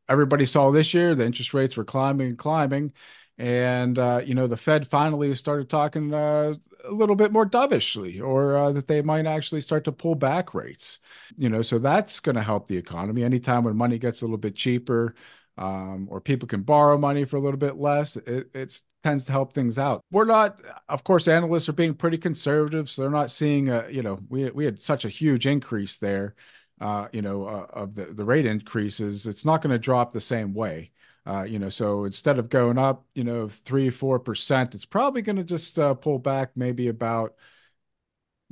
everybody 0.08 0.46
saw 0.46 0.72
this 0.72 0.94
year 0.94 1.16
the 1.16 1.26
interest 1.26 1.54
rates 1.54 1.78
were 1.78 1.86
climbing 1.86 2.28
and 2.28 2.38
climbing, 2.38 2.94
and 3.38 3.98
uh, 3.98 4.22
you 4.24 4.36
know 4.36 4.48
the 4.48 4.58
Fed 4.58 4.88
finally 4.88 5.34
started 5.36 5.70
talking 5.70 6.14
uh, 6.14 6.54
a 6.86 6.92
little 6.92 7.16
bit 7.16 7.32
more 7.32 7.46
dovishly, 7.46 8.20
or 8.20 8.58
uh, 8.58 8.72
that 8.72 8.88
they 8.88 9.02
might 9.02 9.26
actually 9.26 9.62
start 9.62 9.84
to 9.86 9.92
pull 9.92 10.16
back 10.16 10.54
rates. 10.54 11.00
You 11.36 11.50
know, 11.50 11.62
so 11.62 11.80
that's 11.80 12.20
going 12.20 12.36
to 12.36 12.44
help 12.44 12.68
the 12.68 12.78
economy. 12.78 13.24
Anytime 13.24 13.64
when 13.64 13.76
money 13.76 13.98
gets 13.98 14.22
a 14.22 14.26
little 14.26 14.38
bit 14.38 14.56
cheaper, 14.56 15.16
um, 15.58 16.08
or 16.10 16.22
people 16.22 16.48
can 16.48 16.62
borrow 16.62 16.98
money 16.98 17.26
for 17.26 17.38
a 17.38 17.42
little 17.42 17.60
bit 17.60 17.78
less, 17.78 18.16
it 18.16 18.50
it's, 18.54 18.84
tends 19.04 19.24
to 19.26 19.32
help 19.32 19.54
things 19.54 19.78
out. 19.78 20.02
We're 20.12 20.26
not, 20.26 20.60
of 20.90 21.04
course, 21.04 21.28
analysts 21.28 21.70
are 21.70 21.74
being 21.74 21.94
pretty 21.94 22.18
conservative, 22.18 22.90
so 22.90 23.02
they're 23.02 23.12
not 23.12 23.32
seeing, 23.32 23.70
a, 23.70 23.88
you 23.90 24.04
know, 24.04 24.20
we 24.30 24.50
we 24.52 24.66
had 24.66 24.82
such 24.82 25.06
a 25.06 25.10
huge 25.10 25.48
increase 25.48 25.98
there 25.98 26.36
uh, 26.80 27.08
you 27.12 27.22
know, 27.22 27.46
uh, 27.46 27.68
of 27.72 27.96
the, 27.96 28.06
the 28.06 28.26
rate 28.26 28.46
increases, 28.46 29.28
it's 29.28 29.46
not 29.46 29.62
going 29.62 29.72
to 29.72 29.80
drop 29.80 30.12
the 30.12 30.22
same 30.22 30.54
way. 30.54 30.92
Uh, 31.26 31.44
you 31.44 31.60
know, 31.60 31.70
so 31.70 32.06
instead 32.06 32.40
of 32.40 32.50
going 32.50 32.78
up, 32.78 33.06
you 33.14 33.24
know, 33.24 33.50
three, 33.50 33.90
four 33.90 34.18
percent, 34.20 34.74
it's 34.74 34.86
probably 34.86 35.22
going 35.22 35.36
to 35.36 35.44
just 35.44 35.78
uh, 35.78 35.94
pull 35.94 36.20
back 36.20 36.52
maybe 36.56 36.88
about 36.88 37.36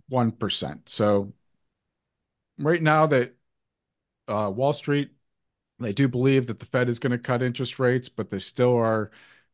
one 0.10 0.32
percent. 0.32 0.90
So 0.90 1.34
right 2.58 2.82
now 2.82 3.08
that 3.08 3.36
uh, 4.28 4.52
Wall 4.54 4.74
Street, 4.74 5.12
they 5.80 5.94
do 5.94 6.08
believe 6.08 6.48
that 6.48 6.60
the 6.60 6.66
Fed 6.66 6.90
is 6.90 7.00
going 7.00 7.12
to 7.12 7.18
cut 7.18 7.42
interest 7.42 7.80
rates, 7.80 8.10
but 8.10 8.30
they 8.30 8.40
still 8.40 8.76
are. 8.76 9.12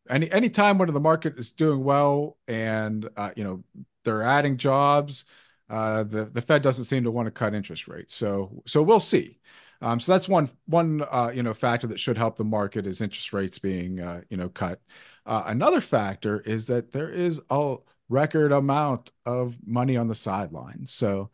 Any 0.09 0.31
any 0.31 0.49
time 0.49 0.79
when 0.79 0.91
the 0.91 0.99
market 0.99 1.37
is 1.37 1.51
doing 1.51 1.83
well 1.83 2.37
and 2.47 3.07
uh, 3.15 3.31
you 3.35 3.43
know 3.43 3.63
they're 4.03 4.23
adding 4.23 4.57
jobs, 4.57 5.25
uh, 5.71 6.03
the 6.03 6.25
the 6.25 6.41
Fed 6.41 6.61
doesn't 6.61 6.83
seem 6.83 7.05
to 7.05 7.11
want 7.11 7.27
to 7.27 7.31
cut 7.31 7.53
interest 7.53 7.87
rates. 7.87 8.13
So 8.13 8.61
so 8.67 8.83
we'll 8.83 8.99
see. 8.99 9.39
Um, 9.81 9.99
so 9.99 10.11
that's 10.11 10.27
one 10.27 10.49
one 10.65 11.01
uh, 11.09 11.31
you 11.33 11.43
know 11.43 11.53
factor 11.53 11.87
that 11.87 11.99
should 11.99 12.17
help 12.17 12.35
the 12.35 12.43
market 12.43 12.85
is 12.85 12.99
interest 12.99 13.31
rates 13.31 13.57
being 13.57 14.01
uh, 14.01 14.21
you 14.29 14.35
know 14.35 14.49
cut. 14.49 14.81
Uh, 15.25 15.43
another 15.45 15.79
factor 15.79 16.41
is 16.41 16.67
that 16.67 16.91
there 16.91 17.09
is 17.09 17.39
a 17.49 17.77
record 18.09 18.51
amount 18.51 19.11
of 19.25 19.57
money 19.65 19.95
on 19.95 20.09
the 20.09 20.15
sideline. 20.15 20.85
So 20.87 21.29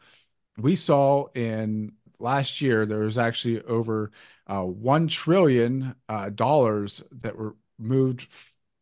we 0.57 0.75
saw 0.75 1.25
in 1.33 1.93
last 2.19 2.61
year 2.61 2.85
there 2.85 2.99
was 2.99 3.17
actually 3.17 3.61
over 3.63 4.11
uh, 4.45 4.63
one 4.63 5.07
trillion 5.07 5.95
uh, 6.07 6.29
dollars 6.29 7.01
that 7.11 7.35
were 7.35 7.55
moved 7.79 8.27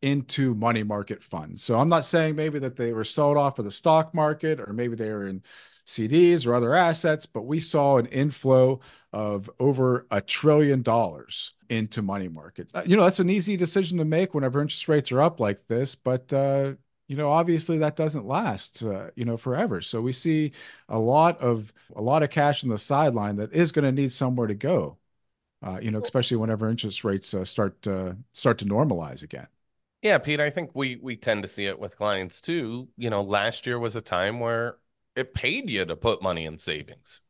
into 0.05 0.53
money 0.53 0.83
market 0.83 1.23
funds. 1.23 1.63
So 1.63 1.79
I'm 1.79 1.89
not 1.89 2.05
saying 2.05 2.35
maybe 2.35 2.59
that 2.59 2.75
they 2.75 2.93
were 2.93 3.03
sold 3.03 3.37
off 3.37 3.57
of 3.57 3.65
the 3.65 3.71
stock 3.71 4.13
market 4.13 4.59
or 4.59 4.71
maybe 4.71 4.95
they 4.95 5.11
were 5.11 5.27
in 5.27 5.41
CDs 5.85 6.45
or 6.45 6.53
other 6.53 6.75
assets, 6.75 7.25
but 7.25 7.43
we 7.43 7.59
saw 7.59 7.97
an 7.97 8.05
inflow 8.07 8.79
of 9.11 9.49
over 9.59 10.05
a 10.11 10.21
trillion 10.21 10.83
dollars 10.83 11.53
into 11.69 12.01
money 12.03 12.27
markets. 12.27 12.73
Uh, 12.75 12.83
you 12.85 12.95
know, 12.95 13.03
that's 13.03 13.19
an 13.19 13.29
easy 13.31 13.57
decision 13.57 13.97
to 13.97 14.05
make 14.05 14.33
whenever 14.35 14.61
interest 14.61 14.87
rates 14.87 15.11
are 15.11 15.21
up 15.21 15.39
like 15.39 15.67
this, 15.67 15.95
but 15.95 16.31
uh, 16.33 16.73
you 17.07 17.15
know, 17.15 17.31
obviously 17.31 17.77
that 17.79 17.95
doesn't 17.95 18.25
last, 18.27 18.83
uh, 18.83 19.09
you 19.15 19.25
know, 19.25 19.37
forever. 19.37 19.81
So 19.81 20.01
we 20.01 20.11
see 20.11 20.51
a 20.89 20.99
lot 20.99 21.39
of 21.39 21.73
a 21.95 22.01
lot 22.01 22.23
of 22.23 22.29
cash 22.29 22.63
on 22.63 22.69
the 22.69 22.77
sideline 22.77 23.37
that 23.37 23.53
is 23.53 23.71
going 23.71 23.85
to 23.85 23.91
need 23.91 24.11
somewhere 24.13 24.47
to 24.47 24.55
go. 24.55 24.97
Uh, 25.63 25.79
you 25.81 25.91
know, 25.91 25.99
especially 25.99 26.37
whenever 26.37 26.69
interest 26.69 27.03
rates 27.03 27.33
uh, 27.33 27.45
start 27.45 27.85
uh, 27.87 28.13
start 28.33 28.57
to 28.59 28.65
normalize 28.65 29.23
again. 29.23 29.47
Yeah, 30.01 30.19
Pete, 30.19 30.39
I 30.39 30.49
think 30.51 30.71
we 30.75 30.97
we 30.97 31.15
tend 31.17 31.41
to 31.43 31.47
see 31.49 31.65
it 31.65 31.79
with 31.79 31.97
clients 31.97 32.39
too. 32.41 32.89
You 32.97 33.09
know, 33.09 33.23
last 33.23 33.65
year 33.65 33.79
was 33.79 33.95
a 33.95 34.01
time 34.01 34.39
where 34.39 34.77
it 35.15 35.33
paid 35.33 35.69
you 35.69 35.85
to 35.85 35.95
put 35.95 36.21
money 36.21 36.45
in 36.45 36.57
savings. 36.59 37.21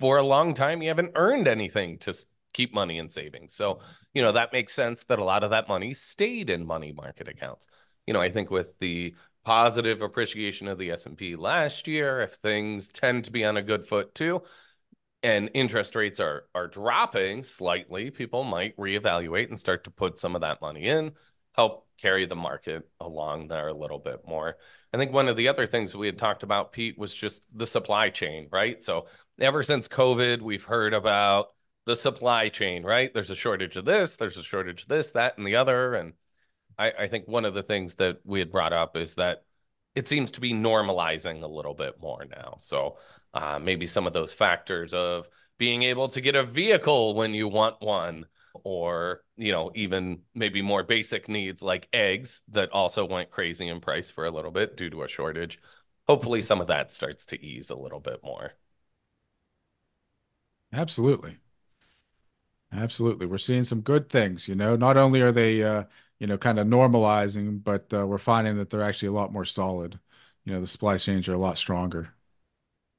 For 0.00 0.16
a 0.18 0.22
long 0.22 0.54
time, 0.54 0.82
you 0.82 0.88
haven't 0.88 1.12
earned 1.14 1.46
anything 1.48 1.98
to 2.00 2.14
keep 2.52 2.74
money 2.74 2.98
in 2.98 3.08
savings. 3.08 3.54
So, 3.54 3.80
you 4.12 4.22
know, 4.22 4.32
that 4.32 4.52
makes 4.52 4.72
sense 4.74 5.04
that 5.04 5.18
a 5.18 5.24
lot 5.24 5.44
of 5.44 5.50
that 5.50 5.68
money 5.68 5.94
stayed 5.94 6.50
in 6.50 6.66
money 6.66 6.92
market 6.92 7.28
accounts. 7.28 7.66
you 8.06 8.12
know, 8.12 8.20
I 8.20 8.30
think 8.30 8.50
with 8.50 8.78
the 8.80 9.14
positive 9.44 10.02
appreciation 10.02 10.68
of 10.68 10.78
the 10.78 10.90
S&P 10.90 11.36
last 11.36 11.86
year, 11.88 12.20
if 12.20 12.34
things 12.34 12.88
tend 12.88 13.24
to 13.24 13.32
be 13.32 13.44
on 13.44 13.56
a 13.56 13.62
good 13.62 13.86
foot 13.86 14.14
too, 14.14 14.42
and 15.22 15.50
interest 15.54 15.94
rates 15.96 16.20
are 16.20 16.46
are 16.54 16.68
dropping 16.68 17.44
slightly, 17.44 18.10
people 18.10 18.44
might 18.44 18.76
reevaluate 18.76 19.48
and 19.48 19.58
start 19.58 19.84
to 19.84 19.90
put 19.90 20.18
some 20.18 20.34
of 20.34 20.42
that 20.42 20.60
money 20.62 20.84
in, 20.86 21.12
help 21.54 21.86
carry 22.00 22.26
the 22.26 22.36
market 22.36 22.88
along 23.00 23.48
there 23.48 23.68
a 23.68 23.74
little 23.74 23.98
bit 23.98 24.26
more. 24.26 24.56
I 24.92 24.96
think 24.96 25.12
one 25.12 25.28
of 25.28 25.36
the 25.36 25.48
other 25.48 25.66
things 25.66 25.94
we 25.94 26.06
had 26.06 26.18
talked 26.18 26.42
about, 26.42 26.72
Pete, 26.72 26.98
was 26.98 27.14
just 27.14 27.42
the 27.54 27.66
supply 27.66 28.10
chain, 28.10 28.48
right? 28.50 28.82
So 28.82 29.06
ever 29.40 29.62
since 29.62 29.88
COVID, 29.88 30.40
we've 30.40 30.64
heard 30.64 30.94
about 30.94 31.48
the 31.86 31.96
supply 31.96 32.48
chain, 32.48 32.82
right? 32.82 33.12
There's 33.12 33.30
a 33.30 33.36
shortage 33.36 33.76
of 33.76 33.84
this, 33.84 34.16
there's 34.16 34.38
a 34.38 34.42
shortage 34.42 34.82
of 34.82 34.88
this, 34.88 35.10
that, 35.12 35.38
and 35.38 35.46
the 35.46 35.56
other. 35.56 35.94
And 35.94 36.14
I, 36.78 36.92
I 37.00 37.08
think 37.08 37.28
one 37.28 37.44
of 37.44 37.54
the 37.54 37.62
things 37.62 37.96
that 37.96 38.20
we 38.24 38.38
had 38.38 38.50
brought 38.50 38.72
up 38.72 38.96
is 38.96 39.14
that 39.14 39.44
it 39.94 40.08
seems 40.08 40.32
to 40.32 40.40
be 40.40 40.52
normalizing 40.52 41.42
a 41.42 41.46
little 41.46 41.74
bit 41.74 42.00
more 42.00 42.24
now. 42.24 42.56
So 42.58 42.98
uh, 43.32 43.58
maybe 43.60 43.86
some 43.86 44.06
of 44.06 44.12
those 44.12 44.32
factors 44.32 44.92
of 44.92 45.28
being 45.58 45.82
able 45.84 46.08
to 46.08 46.20
get 46.20 46.34
a 46.34 46.42
vehicle 46.42 47.14
when 47.14 47.32
you 47.32 47.48
want 47.48 47.76
one, 47.80 48.26
or 48.64 49.22
you 49.36 49.52
know, 49.52 49.70
even 49.76 50.22
maybe 50.34 50.62
more 50.62 50.82
basic 50.84 51.28
needs 51.28 51.62
like 51.62 51.88
eggs 51.92 52.42
that 52.50 52.70
also 52.72 53.04
went 53.06 53.30
crazy 53.30 53.68
in 53.68 53.80
price 53.80 54.10
for 54.10 54.26
a 54.26 54.30
little 54.32 54.50
bit 54.52 54.76
due 54.76 54.90
to 54.90 55.04
a 55.04 55.08
shortage. 55.08 55.60
Hopefully, 56.08 56.42
some 56.42 56.60
of 56.62 56.68
that 56.68 56.92
starts 56.92 57.26
to 57.26 57.42
ease 57.42 57.70
a 57.70 57.76
little 57.76 58.00
bit 58.00 58.22
more. 58.24 58.52
Absolutely. 60.74 61.38
Absolutely. 62.72 63.26
We're 63.26 63.38
seeing 63.38 63.64
some 63.64 63.80
good 63.80 64.08
things, 64.10 64.48
you 64.48 64.54
know. 64.54 64.76
Not 64.76 64.96
only 64.96 65.20
are 65.20 65.32
they 65.32 65.62
uh, 65.62 65.84
you 66.18 66.26
know, 66.26 66.36
kind 66.38 66.58
of 66.58 66.66
normalizing, 66.66 67.62
but 67.62 67.92
uh, 67.94 68.06
we're 68.06 68.18
finding 68.18 68.56
that 68.58 68.70
they're 68.70 68.82
actually 68.82 69.08
a 69.08 69.12
lot 69.12 69.32
more 69.32 69.44
solid. 69.44 70.00
You 70.44 70.52
know, 70.54 70.60
the 70.60 70.66
supply 70.66 70.96
chains 70.98 71.28
are 71.28 71.34
a 71.34 71.38
lot 71.38 71.58
stronger. 71.58 72.14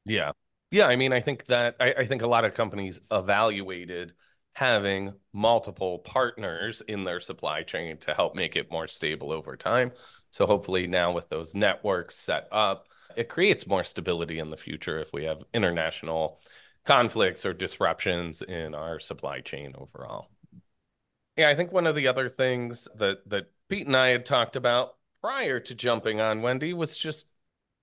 Yeah. 0.05 0.31
Yeah. 0.71 0.87
I 0.87 0.95
mean, 0.95 1.13
I 1.13 1.21
think 1.21 1.45
that 1.45 1.75
I, 1.79 1.93
I 1.93 2.05
think 2.05 2.21
a 2.21 2.27
lot 2.27 2.45
of 2.45 2.53
companies 2.53 2.99
evaluated 3.11 4.13
having 4.55 5.13
multiple 5.33 5.99
partners 5.99 6.81
in 6.87 7.03
their 7.03 7.19
supply 7.19 7.61
chain 7.61 7.97
to 7.97 8.13
help 8.13 8.35
make 8.35 8.55
it 8.55 8.71
more 8.71 8.87
stable 8.87 9.31
over 9.31 9.57
time. 9.57 9.91
So 10.31 10.47
hopefully 10.47 10.87
now 10.87 11.11
with 11.11 11.27
those 11.27 11.53
networks 11.53 12.15
set 12.15 12.47
up, 12.53 12.87
it 13.17 13.27
creates 13.27 13.67
more 13.67 13.83
stability 13.83 14.39
in 14.39 14.49
the 14.49 14.57
future 14.57 14.97
if 14.99 15.11
we 15.11 15.25
have 15.25 15.43
international 15.53 16.39
conflicts 16.85 17.45
or 17.45 17.53
disruptions 17.53 18.41
in 18.41 18.73
our 18.73 18.97
supply 18.97 19.41
chain 19.41 19.73
overall. 19.77 20.29
Yeah, 21.35 21.49
I 21.49 21.55
think 21.55 21.73
one 21.73 21.85
of 21.85 21.95
the 21.95 22.07
other 22.07 22.29
things 22.29 22.87
that 22.95 23.29
that 23.29 23.51
Pete 23.67 23.87
and 23.87 23.95
I 23.95 24.09
had 24.09 24.25
talked 24.25 24.55
about 24.55 24.95
prior 25.21 25.59
to 25.59 25.75
jumping 25.75 26.21
on 26.21 26.41
Wendy 26.41 26.73
was 26.73 26.97
just 26.97 27.25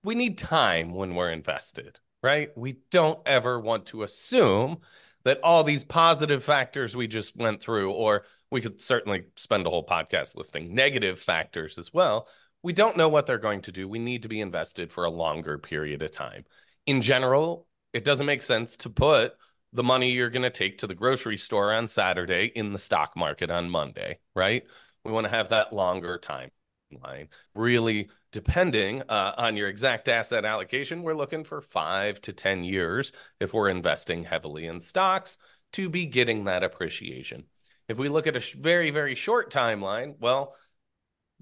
we 0.03 0.15
need 0.15 0.39
time 0.39 0.91
when 0.95 1.13
we're 1.13 1.31
invested, 1.31 1.99
right? 2.23 2.49
We 2.57 2.79
don't 2.89 3.19
ever 3.27 3.59
want 3.59 3.85
to 3.87 4.01
assume 4.01 4.79
that 5.25 5.39
all 5.41 5.63
these 5.63 5.83
positive 5.83 6.43
factors 6.43 6.95
we 6.95 7.07
just 7.07 7.35
went 7.35 7.61
through, 7.61 7.91
or 7.91 8.25
we 8.51 8.61
could 8.61 8.81
certainly 8.81 9.25
spend 9.35 9.65
a 9.65 9.69
whole 9.69 9.85
podcast 9.85 10.35
listing 10.35 10.75
negative 10.75 11.19
factors 11.19 11.77
as 11.77 11.93
well. 11.93 12.27
We 12.61 12.73
don't 12.73 12.97
know 12.97 13.09
what 13.09 13.25
they're 13.25 13.37
going 13.37 13.61
to 13.63 13.71
do. 13.71 13.87
We 13.87 13.99
need 13.99 14.23
to 14.23 14.29
be 14.29 14.41
invested 14.41 14.91
for 14.91 15.05
a 15.05 15.09
longer 15.09 15.57
period 15.57 16.01
of 16.01 16.11
time. 16.11 16.45
In 16.85 17.01
general, 17.01 17.67
it 17.93 18.05
doesn't 18.05 18.25
make 18.25 18.41
sense 18.41 18.77
to 18.77 18.89
put 18.89 19.33
the 19.73 19.83
money 19.83 20.11
you're 20.11 20.29
going 20.29 20.43
to 20.43 20.49
take 20.49 20.77
to 20.77 20.87
the 20.87 20.95
grocery 20.95 21.37
store 21.37 21.73
on 21.73 21.87
Saturday 21.87 22.51
in 22.55 22.73
the 22.73 22.79
stock 22.79 23.17
market 23.17 23.49
on 23.49 23.69
Monday, 23.69 24.19
right? 24.35 24.63
We 25.03 25.11
want 25.11 25.25
to 25.25 25.31
have 25.31 25.49
that 25.49 25.73
longer 25.73 26.21
timeline. 26.21 27.27
Really, 27.55 28.09
depending 28.33 29.03
uh, 29.03 29.33
on 29.37 29.55
your 29.55 29.69
exact 29.69 30.09
asset 30.09 30.43
allocation, 30.43 31.03
we're 31.03 31.13
looking 31.13 31.45
for 31.45 31.61
five 31.61 32.19
to 32.21 32.33
10 32.33 32.65
years 32.65 33.13
if 33.39 33.53
we're 33.53 33.69
investing 33.69 34.25
heavily 34.25 34.65
in 34.65 34.81
stocks 34.81 35.37
to 35.71 35.87
be 35.87 36.05
getting 36.05 36.43
that 36.43 36.63
appreciation. 36.63 37.45
If 37.87 37.97
we 37.97 38.09
look 38.09 38.27
at 38.27 38.35
a 38.35 38.57
very, 38.57 38.89
very 38.89 39.15
short 39.15 39.51
timeline, 39.51 40.15
well, 40.19 40.55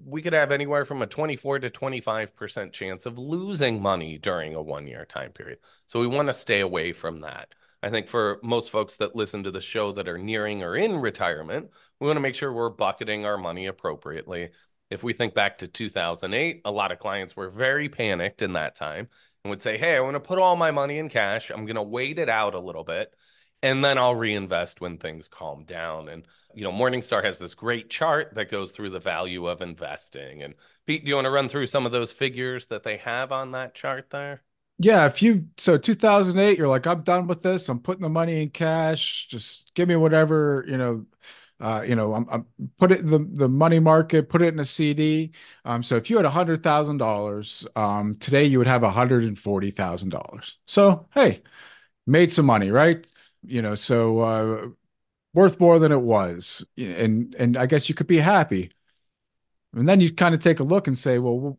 we 0.04 0.20
could 0.22 0.32
have 0.32 0.52
anywhere 0.52 0.84
from 0.84 1.02
a 1.02 1.06
24 1.06 1.60
to 1.60 1.70
25% 1.70 2.72
chance 2.72 3.06
of 3.06 3.18
losing 3.18 3.80
money 3.80 4.18
during 4.18 4.54
a 4.54 4.62
one 4.62 4.86
year 4.86 5.04
time 5.04 5.32
period. 5.32 5.58
So 5.86 5.98
we 5.98 6.06
want 6.06 6.28
to 6.28 6.32
stay 6.32 6.60
away 6.60 6.92
from 6.92 7.20
that. 7.20 7.54
I 7.82 7.90
think 7.90 8.06
for 8.06 8.38
most 8.42 8.70
folks 8.70 8.96
that 8.96 9.16
listen 9.16 9.42
to 9.44 9.50
the 9.50 9.60
show 9.60 9.92
that 9.92 10.08
are 10.08 10.18
nearing 10.18 10.62
or 10.62 10.76
in 10.76 10.96
retirement, 10.96 11.70
we 12.00 12.06
want 12.06 12.16
to 12.16 12.20
make 12.20 12.34
sure 12.34 12.52
we're 12.52 12.68
bucketing 12.68 13.24
our 13.24 13.38
money 13.38 13.66
appropriately. 13.66 14.50
If 14.92 15.02
we 15.02 15.12
think 15.12 15.34
back 15.34 15.58
to 15.58 15.68
2008, 15.68 16.62
a 16.64 16.70
lot 16.70 16.92
of 16.92 16.98
clients 16.98 17.36
were 17.36 17.50
very 17.50 17.88
panicked 17.88 18.42
in 18.42 18.52
that 18.54 18.74
time 18.76 19.08
and 19.44 19.50
would 19.50 19.62
say, 19.62 19.78
Hey, 19.78 19.96
I 19.96 20.00
want 20.00 20.14
to 20.14 20.20
put 20.20 20.38
all 20.38 20.56
my 20.56 20.70
money 20.70 20.98
in 20.98 21.08
cash. 21.08 21.50
I'm 21.50 21.64
going 21.66 21.76
to 21.76 21.82
wait 21.82 22.18
it 22.18 22.28
out 22.28 22.54
a 22.54 22.60
little 22.60 22.84
bit 22.84 23.14
and 23.62 23.84
then 23.84 23.98
I'll 23.98 24.14
reinvest 24.14 24.80
when 24.80 24.98
things 24.98 25.28
calm 25.28 25.64
down. 25.64 26.08
And, 26.08 26.26
you 26.54 26.64
know, 26.64 26.72
Morningstar 26.72 27.24
has 27.24 27.38
this 27.38 27.54
great 27.54 27.90
chart 27.90 28.34
that 28.34 28.50
goes 28.50 28.72
through 28.72 28.90
the 28.90 28.98
value 29.00 29.46
of 29.46 29.62
investing. 29.62 30.42
And 30.42 30.54
Pete, 30.86 31.04
do 31.04 31.10
you 31.10 31.14
want 31.14 31.26
to 31.26 31.30
run 31.30 31.48
through 31.48 31.68
some 31.68 31.86
of 31.86 31.92
those 31.92 32.12
figures 32.12 32.66
that 32.66 32.82
they 32.82 32.96
have 32.98 33.32
on 33.32 33.52
that 33.52 33.74
chart 33.74 34.10
there? 34.10 34.42
yeah, 34.78 35.06
if 35.06 35.22
you 35.22 35.46
so 35.58 35.78
2008, 35.78 36.58
you're 36.58 36.66
like, 36.66 36.86
I'm 36.86 37.02
done 37.02 37.28
with 37.28 37.42
this. 37.42 37.68
I'm 37.68 37.78
putting 37.78 38.02
the 38.02 38.08
money 38.08 38.42
in 38.42 38.50
cash. 38.50 39.28
Just 39.30 39.72
give 39.74 39.88
me 39.88 39.96
whatever, 39.96 40.64
you 40.66 40.76
know. 40.76 41.06
Uh, 41.62 41.84
you 41.86 41.94
know, 41.94 42.12
I'm, 42.14 42.28
I'm 42.30 42.46
put 42.78 42.92
it 42.92 43.00
in 43.00 43.10
the, 43.10 43.20
the 43.20 43.48
money 43.48 43.78
market, 43.78 44.28
put 44.28 44.42
it 44.42 44.52
in 44.52 44.60
a 44.60 44.64
CD. 44.64 45.32
Um, 45.64 45.84
so 45.84 45.96
if 45.96 46.10
you 46.10 46.16
had 46.18 46.26
hundred 46.26 46.62
thousand 46.64 46.98
dollars, 46.98 47.66
um, 47.76 48.16
today 48.16 48.44
you 48.44 48.58
would 48.58 48.66
have 48.66 48.82
hundred 48.82 49.24
and 49.24 49.38
forty 49.38 49.70
thousand 49.70 50.10
dollars. 50.10 50.58
So 50.66 51.08
hey, 51.14 51.42
made 52.06 52.32
some 52.32 52.46
money, 52.46 52.70
right? 52.70 53.06
You 53.44 53.62
know, 53.62 53.76
so 53.76 54.20
uh, 54.20 54.68
worth 55.34 55.60
more 55.60 55.78
than 55.78 55.92
it 55.92 56.02
was, 56.02 56.66
and 56.78 57.34
and 57.38 57.56
I 57.56 57.66
guess 57.66 57.88
you 57.88 57.94
could 57.94 58.08
be 58.08 58.18
happy. 58.18 58.70
And 59.74 59.88
then 59.88 60.00
you 60.00 60.12
kind 60.12 60.34
of 60.34 60.42
take 60.42 60.60
a 60.60 60.64
look 60.64 60.86
and 60.86 60.98
say, 60.98 61.18
well, 61.18 61.58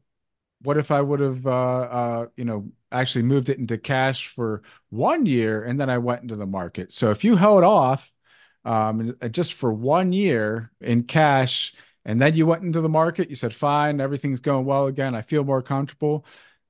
what 0.61 0.77
if 0.77 0.91
I 0.91 1.01
would 1.01 1.19
have, 1.19 1.47
uh, 1.47 1.51
uh, 1.51 2.27
you 2.37 2.45
know, 2.45 2.71
actually 2.91 3.23
moved 3.23 3.49
it 3.49 3.59
into 3.59 3.77
cash 3.77 4.27
for 4.27 4.63
one 4.89 5.25
year 5.25 5.63
and 5.63 5.79
then 5.79 5.89
I 5.89 5.97
went 5.97 6.21
into 6.23 6.35
the 6.35 6.45
market. 6.45 6.93
So 6.93 7.11
if 7.11 7.23
you 7.23 7.35
held 7.35 7.63
off 7.63 8.13
um, 8.65 9.15
just 9.31 9.53
for 9.53 9.73
one 9.73 10.13
year 10.13 10.71
in 10.81 11.03
cash 11.03 11.73
and 12.05 12.21
then 12.21 12.35
you 12.35 12.45
went 12.45 12.63
into 12.63 12.81
the 12.81 12.89
market, 12.89 13.29
you 13.29 13.35
said, 13.35 13.53
fine, 13.53 14.01
everything's 14.01 14.41
going 14.41 14.65
well 14.65 14.87
again. 14.87 15.15
I 15.15 15.21
feel 15.21 15.45
more 15.45 15.61
comfortable. 15.61 16.25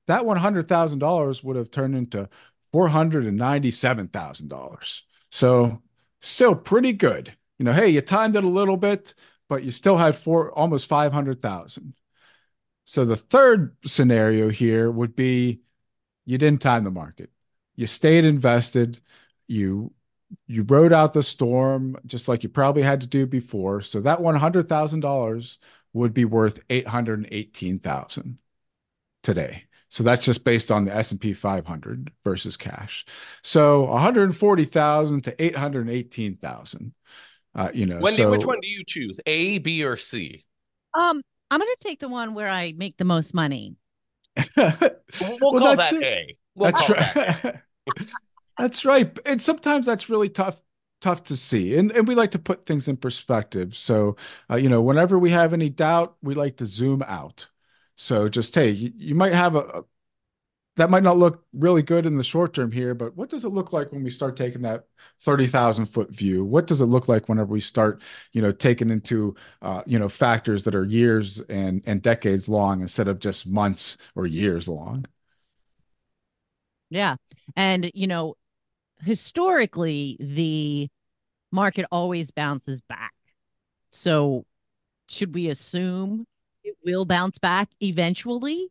That 0.06 0.22
$100,000 0.22 1.44
would 1.44 1.56
have 1.56 1.70
turned 1.70 1.96
into 1.96 2.28
$497,000. 2.72 5.00
So 5.30 5.82
still 6.20 6.54
pretty 6.54 6.92
good. 6.92 7.34
You 7.58 7.64
know, 7.64 7.72
hey, 7.72 7.88
you 7.88 8.00
timed 8.00 8.36
it 8.36 8.44
a 8.44 8.48
little 8.48 8.76
bit, 8.76 9.14
but 9.48 9.64
you 9.64 9.72
still 9.72 9.96
had 9.96 10.16
four 10.16 10.52
almost 10.52 10.86
500,000. 10.86 11.94
So 12.84 13.04
the 13.04 13.16
third 13.16 13.76
scenario 13.86 14.50
here 14.50 14.88
would 14.90 15.16
be 15.16 15.62
you 16.26 16.38
didn't 16.38 16.62
time 16.62 16.84
the 16.84 16.90
market. 16.90 17.30
You 17.76 17.86
stayed 17.86 18.24
invested. 18.24 19.00
You 19.46 19.92
you 20.46 20.62
rode 20.62 20.92
out 20.92 21.12
the 21.12 21.22
storm 21.22 21.96
just 22.06 22.28
like 22.28 22.42
you 22.42 22.48
probably 22.48 22.82
had 22.82 23.00
to 23.02 23.06
do 23.06 23.26
before. 23.26 23.80
So 23.80 24.00
that 24.00 24.20
one 24.20 24.36
hundred 24.36 24.68
thousand 24.68 25.00
dollars 25.00 25.58
would 25.92 26.14
be 26.14 26.24
worth 26.24 26.60
eight 26.70 26.86
hundred 26.86 27.20
and 27.20 27.28
eighteen 27.30 27.78
thousand 27.78 28.38
today. 29.22 29.64
So 29.88 30.02
that's 30.02 30.24
just 30.26 30.42
based 30.42 30.72
on 30.72 30.86
the 30.86 30.94
S 30.94 31.12
and 31.12 31.20
P 31.20 31.32
500 31.32 32.10
versus 32.24 32.56
cash. 32.56 33.06
So 33.44 33.82
140,000 33.82 35.22
to 35.22 35.44
818,000. 35.44 36.94
Uh, 37.54 37.70
you 37.72 37.86
know, 37.86 38.00
Wendy, 38.00 38.16
so, 38.16 38.30
which 38.30 38.44
one 38.44 38.58
do 38.60 38.66
you 38.66 38.82
choose, 38.84 39.20
A, 39.26 39.58
B, 39.58 39.84
or 39.84 39.96
C? 39.96 40.44
Um, 40.94 41.22
I'm 41.48 41.60
going 41.60 41.72
to 41.78 41.84
take 41.84 42.00
the 42.00 42.08
one 42.08 42.34
where 42.34 42.48
I 42.48 42.74
make 42.76 42.96
the 42.96 43.04
most 43.04 43.34
money. 43.34 43.76
we'll, 44.36 44.44
we'll 45.20 45.38
well, 45.40 45.60
call 45.60 45.76
that 45.76 45.92
it. 45.92 46.02
A. 46.02 46.36
We'll 46.56 46.72
that's 46.72 46.90
right. 46.90 47.14
That 47.14 47.62
that's 48.58 48.84
right. 48.84 49.16
And 49.26 49.40
sometimes 49.42 49.86
that's 49.86 50.08
really 50.08 50.28
tough 50.28 50.60
tough 51.00 51.22
to 51.22 51.36
see 51.36 51.76
and 51.76 51.92
and 51.92 52.08
we 52.08 52.14
like 52.14 52.30
to 52.30 52.38
put 52.38 52.64
things 52.64 52.88
in 52.88 52.96
perspective 52.96 53.76
so 53.76 54.16
uh, 54.50 54.56
you 54.56 54.70
know 54.70 54.80
whenever 54.80 55.18
we 55.18 55.28
have 55.28 55.52
any 55.52 55.68
doubt 55.68 56.16
we 56.22 56.34
like 56.34 56.56
to 56.56 56.64
zoom 56.64 57.02
out 57.02 57.46
so 57.94 58.26
just 58.26 58.54
hey 58.54 58.70
you, 58.70 58.90
you 58.96 59.14
might 59.14 59.34
have 59.34 59.54
a, 59.54 59.84
that 60.76 60.90
might 60.90 61.02
not 61.04 61.16
look 61.16 61.44
really 61.52 61.82
good 61.82 62.04
in 62.04 62.16
the 62.16 62.24
short 62.24 62.52
term 62.52 62.72
here, 62.72 62.94
but 62.94 63.16
what 63.16 63.28
does 63.30 63.44
it 63.44 63.50
look 63.50 63.72
like 63.72 63.92
when 63.92 64.02
we 64.02 64.10
start 64.10 64.36
taking 64.36 64.62
that 64.62 64.86
30,000 65.20 65.86
foot 65.86 66.10
view? 66.10 66.44
What 66.44 66.66
does 66.66 66.80
it 66.80 66.86
look 66.86 67.06
like 67.08 67.28
whenever 67.28 67.52
we 67.52 67.60
start, 67.60 68.02
you 68.32 68.42
know, 68.42 68.50
taking 68.50 68.90
into, 68.90 69.36
uh, 69.62 69.82
you 69.86 69.98
know, 70.00 70.08
factors 70.08 70.64
that 70.64 70.74
are 70.74 70.84
years 70.84 71.40
and, 71.48 71.82
and 71.86 72.02
decades 72.02 72.48
long 72.48 72.80
instead 72.82 73.06
of 73.06 73.20
just 73.20 73.46
months 73.46 73.96
or 74.16 74.26
years 74.26 74.66
long? 74.66 75.06
Yeah. 76.90 77.16
And, 77.56 77.90
you 77.94 78.06
know, 78.06 78.34
historically, 79.00 80.16
the 80.20 80.88
market 81.50 81.86
always 81.90 82.30
bounces 82.30 82.80
back. 82.82 83.12
So 83.90 84.44
should 85.08 85.34
we 85.34 85.48
assume 85.48 86.26
it 86.62 86.76
will 86.84 87.04
bounce 87.04 87.38
back 87.38 87.70
eventually? 87.80 88.70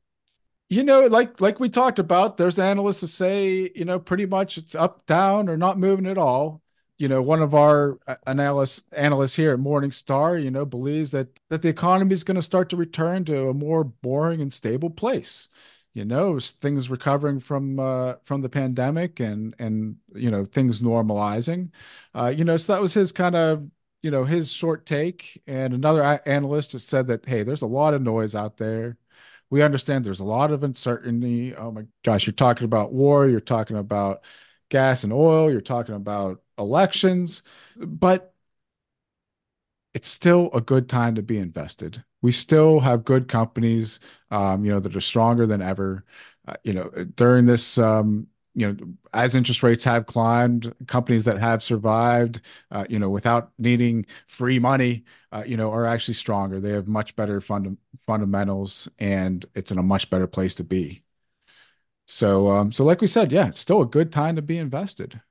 You 0.70 0.84
know, 0.84 1.06
like 1.06 1.40
like 1.40 1.60
we 1.60 1.70
talked 1.70 2.00
about, 2.00 2.38
there's 2.38 2.58
analysts 2.58 3.02
that 3.02 3.08
say, 3.08 3.72
you 3.76 3.86
know, 3.86 4.00
pretty 4.00 4.26
much 4.26 4.58
it's 4.58 4.76
up, 4.76 5.06
down, 5.06 5.48
or 5.48 5.56
not 5.56 5.78
moving 5.78 6.08
at 6.08 6.18
all. 6.18 6.62
You 6.98 7.08
know, 7.08 7.22
one 7.22 7.42
of 7.42 7.54
our 7.54 8.00
uh, 8.08 8.16
analysts 8.26 8.84
analysts 8.92 9.36
here 9.36 9.54
at 9.54 9.60
Morningstar, 9.60 10.42
you 10.42 10.50
know, 10.50 10.66
believes 10.66 11.12
that 11.12 11.28
that 11.50 11.62
the 11.62 11.70
economy 11.70 12.14
is 12.14 12.24
going 12.24 12.36
to 12.36 12.42
start 12.42 12.70
to 12.70 12.76
return 12.76 13.24
to 13.26 13.50
a 13.50 13.54
more 13.54 13.84
boring 13.84 14.42
and 14.42 14.52
stable 14.52 14.90
place. 14.90 15.48
You 15.94 16.06
know, 16.06 16.40
things 16.40 16.90
recovering 16.90 17.40
from 17.40 17.80
uh, 17.80 18.16
from 18.24 18.42
the 18.42 18.50
pandemic 18.50 19.20
and 19.20 19.56
and 19.60 19.98
you 20.16 20.32
know 20.32 20.44
things 20.46 20.82
normalizing. 20.82 21.70
Uh, 22.16 22.34
you 22.36 22.44
know, 22.44 22.58
so 22.58 22.74
that 22.74 22.82
was 22.82 22.94
his 22.94 23.12
kind 23.12 23.36
of 23.36 23.70
you 24.02 24.10
know 24.12 24.24
his 24.26 24.52
short 24.52 24.86
take. 24.88 25.42
And 25.48 25.74
another 25.74 26.04
analyst 26.26 26.72
just 26.72 26.88
said 26.90 27.08
that 27.08 27.26
hey 27.28 27.44
there's 27.44 27.62
a 27.62 27.68
lot 27.68 27.94
of 27.94 28.02
noise 28.02 28.34
out 28.36 28.58
there. 28.58 28.98
We 29.50 29.62
understand 29.62 30.04
there's 30.04 30.20
a 30.20 30.26
lot 30.26 30.52
of 30.52 30.64
uncertainty. 30.64 31.56
Oh 31.56 31.72
my 31.72 31.86
gosh 32.04 32.26
you're 32.26 32.34
talking 32.34 32.66
about 32.66 32.92
war 32.94 33.28
you're 33.30 33.40
talking 33.40 33.78
about 33.78 34.24
gas 34.70 35.04
and 35.04 35.14
oil 35.14 35.52
you're 35.52 35.62
talking 35.62 35.96
about 35.96 36.42
elections. 36.58 37.44
But 37.78 38.34
it's 39.94 40.08
still 40.10 40.50
a 40.54 40.62
good 40.62 40.90
time 40.90 41.16
to 41.16 41.22
be 41.22 41.38
invested 41.38 42.04
we 42.24 42.32
still 42.32 42.80
have 42.80 43.06
good 43.06 43.28
companies 43.28 44.00
um, 44.32 44.66
you 44.66 44.72
know 44.72 44.80
that 44.80 44.96
are 44.96 45.02
stronger 45.02 45.46
than 45.46 45.62
ever 45.62 46.04
uh, 46.48 46.56
you 46.64 46.74
know 46.74 46.90
during 47.16 47.46
this 47.46 47.78
um, 47.78 48.28
you 48.56 48.72
know, 48.72 48.78
as 49.14 49.36
interest 49.36 49.64
rates 49.64 49.84
have 49.84 50.06
climbed, 50.06 50.74
companies 50.88 51.26
that 51.26 51.40
have 51.40 51.64
survived, 51.64 52.42
uh, 52.72 52.86
you 52.90 53.00
know, 53.00 53.10
without 53.10 53.52
needing 53.58 54.06
free 54.28 54.60
money, 54.60 55.04
uh, 55.32 55.44
you 55.46 55.58
know, 55.58 55.72
are 55.72 55.86
actually 55.86 56.14
stronger. 56.14 56.60
They 56.60 56.72
have 56.72 56.88
much 56.88 57.16
better 57.16 57.42
fund- 57.42 57.78
fundamentals, 58.06 58.88
and 59.00 59.44
it's 59.56 59.72
in 59.72 59.80
a 59.80 59.84
much 59.84 60.10
better 60.10 60.28
place 60.28 60.54
to 60.56 60.64
be. 60.64 61.04
So, 62.06 62.52
um, 62.52 62.72
so 62.72 62.84
like 62.84 63.02
we 63.02 63.08
said, 63.08 63.32
yeah, 63.32 63.48
it's 63.48 63.60
still 63.60 63.82
a 63.82 63.88
good 63.88 64.12
time 64.12 64.36
to 64.36 64.42
be 64.42 64.58
invested. 64.58 65.22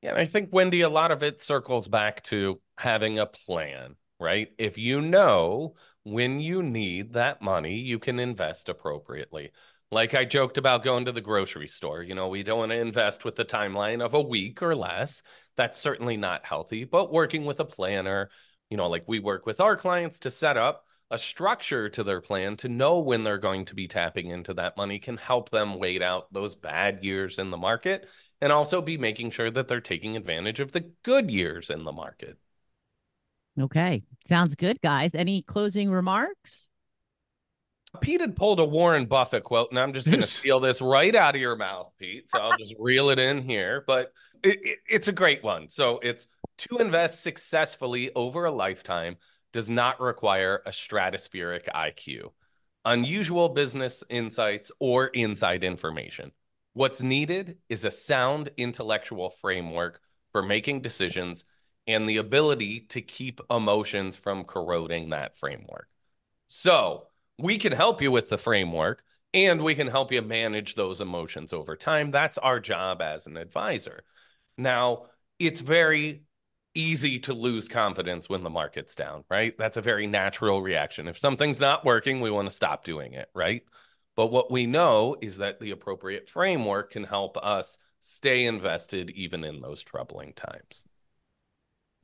Yeah, 0.00 0.10
and 0.10 0.18
I 0.18 0.26
think 0.26 0.50
Wendy, 0.52 0.82
a 0.82 0.88
lot 0.88 1.10
of 1.10 1.22
it 1.22 1.40
circles 1.40 1.88
back 1.88 2.22
to 2.24 2.60
having 2.78 3.18
a 3.18 3.26
plan, 3.26 3.96
right? 4.24 4.48
If 4.58 4.78
you 4.78 5.00
know 5.00 5.74
when 6.02 6.40
you 6.40 6.62
need 6.62 7.12
that 7.12 7.42
money, 7.42 7.76
you 7.76 7.98
can 7.98 8.18
invest 8.18 8.68
appropriately. 8.68 9.52
Like 9.90 10.14
I 10.14 10.24
joked 10.24 10.58
about 10.58 10.82
going 10.82 11.04
to 11.04 11.12
the 11.12 11.20
grocery 11.20 11.68
store. 11.68 12.02
You 12.02 12.14
know, 12.14 12.28
we 12.28 12.42
don't 12.42 12.58
want 12.58 12.72
to 12.72 12.78
invest 12.78 13.24
with 13.24 13.36
the 13.36 13.44
timeline 13.44 14.02
of 14.02 14.14
a 14.14 14.20
week 14.20 14.62
or 14.62 14.74
less. 14.74 15.22
That's 15.56 15.78
certainly 15.78 16.16
not 16.16 16.46
healthy, 16.46 16.84
but 16.84 17.12
working 17.12 17.44
with 17.44 17.60
a 17.60 17.64
planner, 17.64 18.30
you 18.70 18.76
know, 18.76 18.88
like 18.88 19.04
we 19.06 19.20
work 19.20 19.46
with 19.46 19.60
our 19.60 19.76
clients 19.76 20.20
to 20.20 20.30
set 20.30 20.56
up 20.56 20.84
a 21.10 21.18
structure 21.18 21.88
to 21.90 22.02
their 22.02 22.20
plan 22.20 22.56
to 22.56 22.68
know 22.68 22.98
when 22.98 23.22
they're 23.22 23.38
going 23.38 23.66
to 23.66 23.74
be 23.74 23.86
tapping 23.86 24.30
into 24.30 24.54
that 24.54 24.76
money 24.76 24.98
can 24.98 25.16
help 25.16 25.50
them 25.50 25.78
wait 25.78 26.02
out 26.02 26.32
those 26.32 26.54
bad 26.54 27.04
years 27.04 27.38
in 27.38 27.50
the 27.50 27.56
market 27.56 28.08
and 28.40 28.50
also 28.50 28.82
be 28.82 28.98
making 28.98 29.30
sure 29.30 29.50
that 29.50 29.68
they're 29.68 29.80
taking 29.80 30.16
advantage 30.16 30.60
of 30.60 30.72
the 30.72 30.90
good 31.02 31.30
years 31.30 31.70
in 31.70 31.84
the 31.84 31.92
market. 31.92 32.36
Okay. 33.60 34.02
Sounds 34.26 34.54
good, 34.54 34.80
guys. 34.80 35.14
Any 35.14 35.42
closing 35.42 35.90
remarks? 35.90 36.68
Pete 38.00 38.20
had 38.20 38.34
pulled 38.34 38.58
a 38.58 38.64
Warren 38.64 39.06
Buffett 39.06 39.44
quote, 39.44 39.70
and 39.70 39.78
I'm 39.78 39.92
just 39.92 40.08
going 40.08 40.20
to 40.20 40.26
steal 40.26 40.58
this 40.60 40.80
right 40.80 41.14
out 41.14 41.34
of 41.34 41.40
your 41.40 41.56
mouth, 41.56 41.92
Pete. 41.98 42.28
So 42.28 42.40
I'll 42.40 42.58
just 42.58 42.74
reel 42.78 43.10
it 43.10 43.18
in 43.18 43.42
here. 43.42 43.84
But 43.86 44.12
it, 44.42 44.58
it, 44.62 44.78
it's 44.88 45.08
a 45.08 45.12
great 45.12 45.44
one. 45.44 45.68
So 45.68 46.00
it's 46.02 46.26
to 46.58 46.78
invest 46.78 47.22
successfully 47.22 48.10
over 48.14 48.44
a 48.44 48.50
lifetime 48.50 49.16
does 49.52 49.70
not 49.70 50.00
require 50.00 50.62
a 50.66 50.70
stratospheric 50.70 51.68
IQ, 51.72 52.30
unusual 52.84 53.48
business 53.50 54.02
insights, 54.08 54.72
or 54.80 55.06
inside 55.08 55.62
information. 55.62 56.32
What's 56.72 57.02
needed 57.02 57.58
is 57.68 57.84
a 57.84 57.90
sound 57.90 58.50
intellectual 58.56 59.30
framework 59.30 60.00
for 60.32 60.42
making 60.42 60.80
decisions 60.82 61.44
and 61.86 62.08
the 62.08 62.16
ability 62.16 62.80
to 62.80 63.00
keep 63.00 63.40
emotions 63.50 64.16
from 64.16 64.44
corroding 64.44 65.10
that 65.10 65.36
framework. 65.36 65.88
So, 66.48 67.08
we 67.38 67.58
can 67.58 67.72
help 67.72 68.00
you 68.00 68.10
with 68.12 68.28
the 68.28 68.38
framework 68.38 69.02
and 69.32 69.62
we 69.62 69.74
can 69.74 69.88
help 69.88 70.12
you 70.12 70.22
manage 70.22 70.76
those 70.76 71.00
emotions 71.00 71.52
over 71.52 71.76
time. 71.76 72.12
That's 72.12 72.38
our 72.38 72.60
job 72.60 73.02
as 73.02 73.26
an 73.26 73.36
advisor. 73.36 74.04
Now, 74.56 75.06
it's 75.40 75.60
very 75.60 76.22
easy 76.74 77.18
to 77.20 77.34
lose 77.34 77.68
confidence 77.68 78.28
when 78.28 78.42
the 78.42 78.50
market's 78.50 78.94
down, 78.94 79.24
right? 79.28 79.56
That's 79.58 79.76
a 79.76 79.82
very 79.82 80.06
natural 80.06 80.62
reaction. 80.62 81.08
If 81.08 81.18
something's 81.18 81.60
not 81.60 81.84
working, 81.84 82.20
we 82.20 82.30
want 82.30 82.48
to 82.48 82.54
stop 82.54 82.84
doing 82.84 83.14
it, 83.14 83.28
right? 83.34 83.62
But 84.16 84.28
what 84.28 84.50
we 84.50 84.66
know 84.66 85.16
is 85.20 85.38
that 85.38 85.60
the 85.60 85.72
appropriate 85.72 86.28
framework 86.28 86.92
can 86.92 87.04
help 87.04 87.36
us 87.36 87.78
stay 88.00 88.46
invested 88.46 89.10
even 89.10 89.44
in 89.44 89.60
those 89.60 89.82
troubling 89.82 90.32
times. 90.34 90.84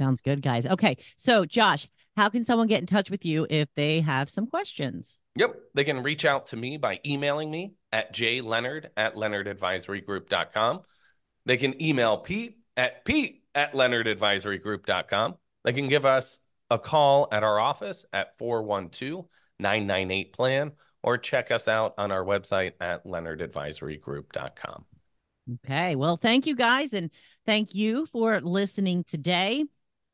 Sounds 0.01 0.23
good, 0.23 0.41
guys. 0.41 0.65
Okay. 0.65 0.97
So, 1.19 1.45
Josh, 1.45 1.87
how 2.17 2.31
can 2.31 2.43
someone 2.43 2.69
get 2.69 2.81
in 2.81 2.87
touch 2.87 3.11
with 3.11 3.27
you 3.27 3.47
if 3.51 3.69
they 3.77 4.01
have 4.01 4.31
some 4.31 4.47
questions? 4.47 5.19
Yep. 5.37 5.57
They 5.75 5.85
can 5.85 6.03
reach 6.03 6.25
out 6.25 6.47
to 6.49 6.57
me 6.57 6.79
by 6.79 7.01
emailing 7.05 7.51
me 7.51 7.75
at 7.93 8.15
jleonard 8.15 8.87
at 8.97 9.15
leonardadvisorygroup.com. 9.15 10.81
They 11.45 11.59
can 11.59 11.83
email 11.83 12.17
Pete 12.17 12.57
at 12.79 13.05
pete 13.05 13.43
at 13.55 13.75
leonardadvisorygroup.com. 13.75 15.35
They 15.65 15.73
can 15.75 15.89
give 15.89 16.07
us 16.07 16.39
a 16.71 16.79
call 16.79 17.29
at 17.31 17.43
our 17.43 17.61
office 17.61 18.07
at 18.11 18.39
412 18.39 19.27
998 19.59 20.33
plan 20.33 20.73
or 21.03 21.19
check 21.19 21.51
us 21.51 21.69
out 21.69 21.93
on 21.99 22.11
our 22.11 22.25
website 22.25 22.73
at 22.81 23.05
leonardadvisorygroup.com. 23.05 24.87
Okay. 25.67 25.95
Well, 25.95 26.17
thank 26.17 26.47
you 26.47 26.57
guys. 26.57 26.95
And 26.95 27.11
thank 27.45 27.75
you 27.75 28.07
for 28.07 28.41
listening 28.41 29.05
today. 29.05 29.65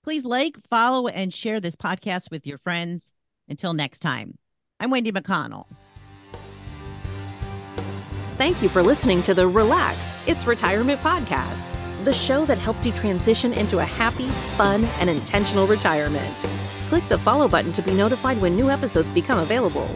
Please 0.07 0.25
like, 0.25 0.57
follow, 0.71 1.09
and 1.09 1.35
share 1.35 1.59
this 1.59 1.75
podcast 1.75 2.31
with 2.31 2.47
your 2.47 2.59
friends. 2.59 3.13
Until 3.49 3.75
next 3.75 3.99
time, 3.99 4.39
I'm 4.79 4.91
Wendy 4.91 5.11
McConnell. 5.11 5.67
Thank 8.37 8.63
you 8.63 8.69
for 8.69 8.85
listening 8.85 9.25
to 9.25 9.35
the 9.35 9.49
Relax 9.49 10.15
It's 10.29 10.47
Retirement 10.47 11.01
Podcast, 11.01 11.73
the 12.05 12.13
show 12.13 12.45
that 12.45 12.57
helps 12.57 12.87
you 12.87 12.93
transition 12.93 13.53
into 13.53 13.81
a 13.81 13.85
happy, 13.85 14.29
fun, 14.57 14.85
and 15.01 15.11
intentional 15.11 15.67
retirement. 15.67 16.39
Click 16.89 17.03
the 17.09 17.19
follow 17.19 17.49
button 17.49 17.73
to 17.73 17.83
be 17.83 17.93
notified 17.93 18.41
when 18.41 18.55
new 18.55 18.71
episodes 18.71 19.11
become 19.11 19.41
available. 19.41 19.89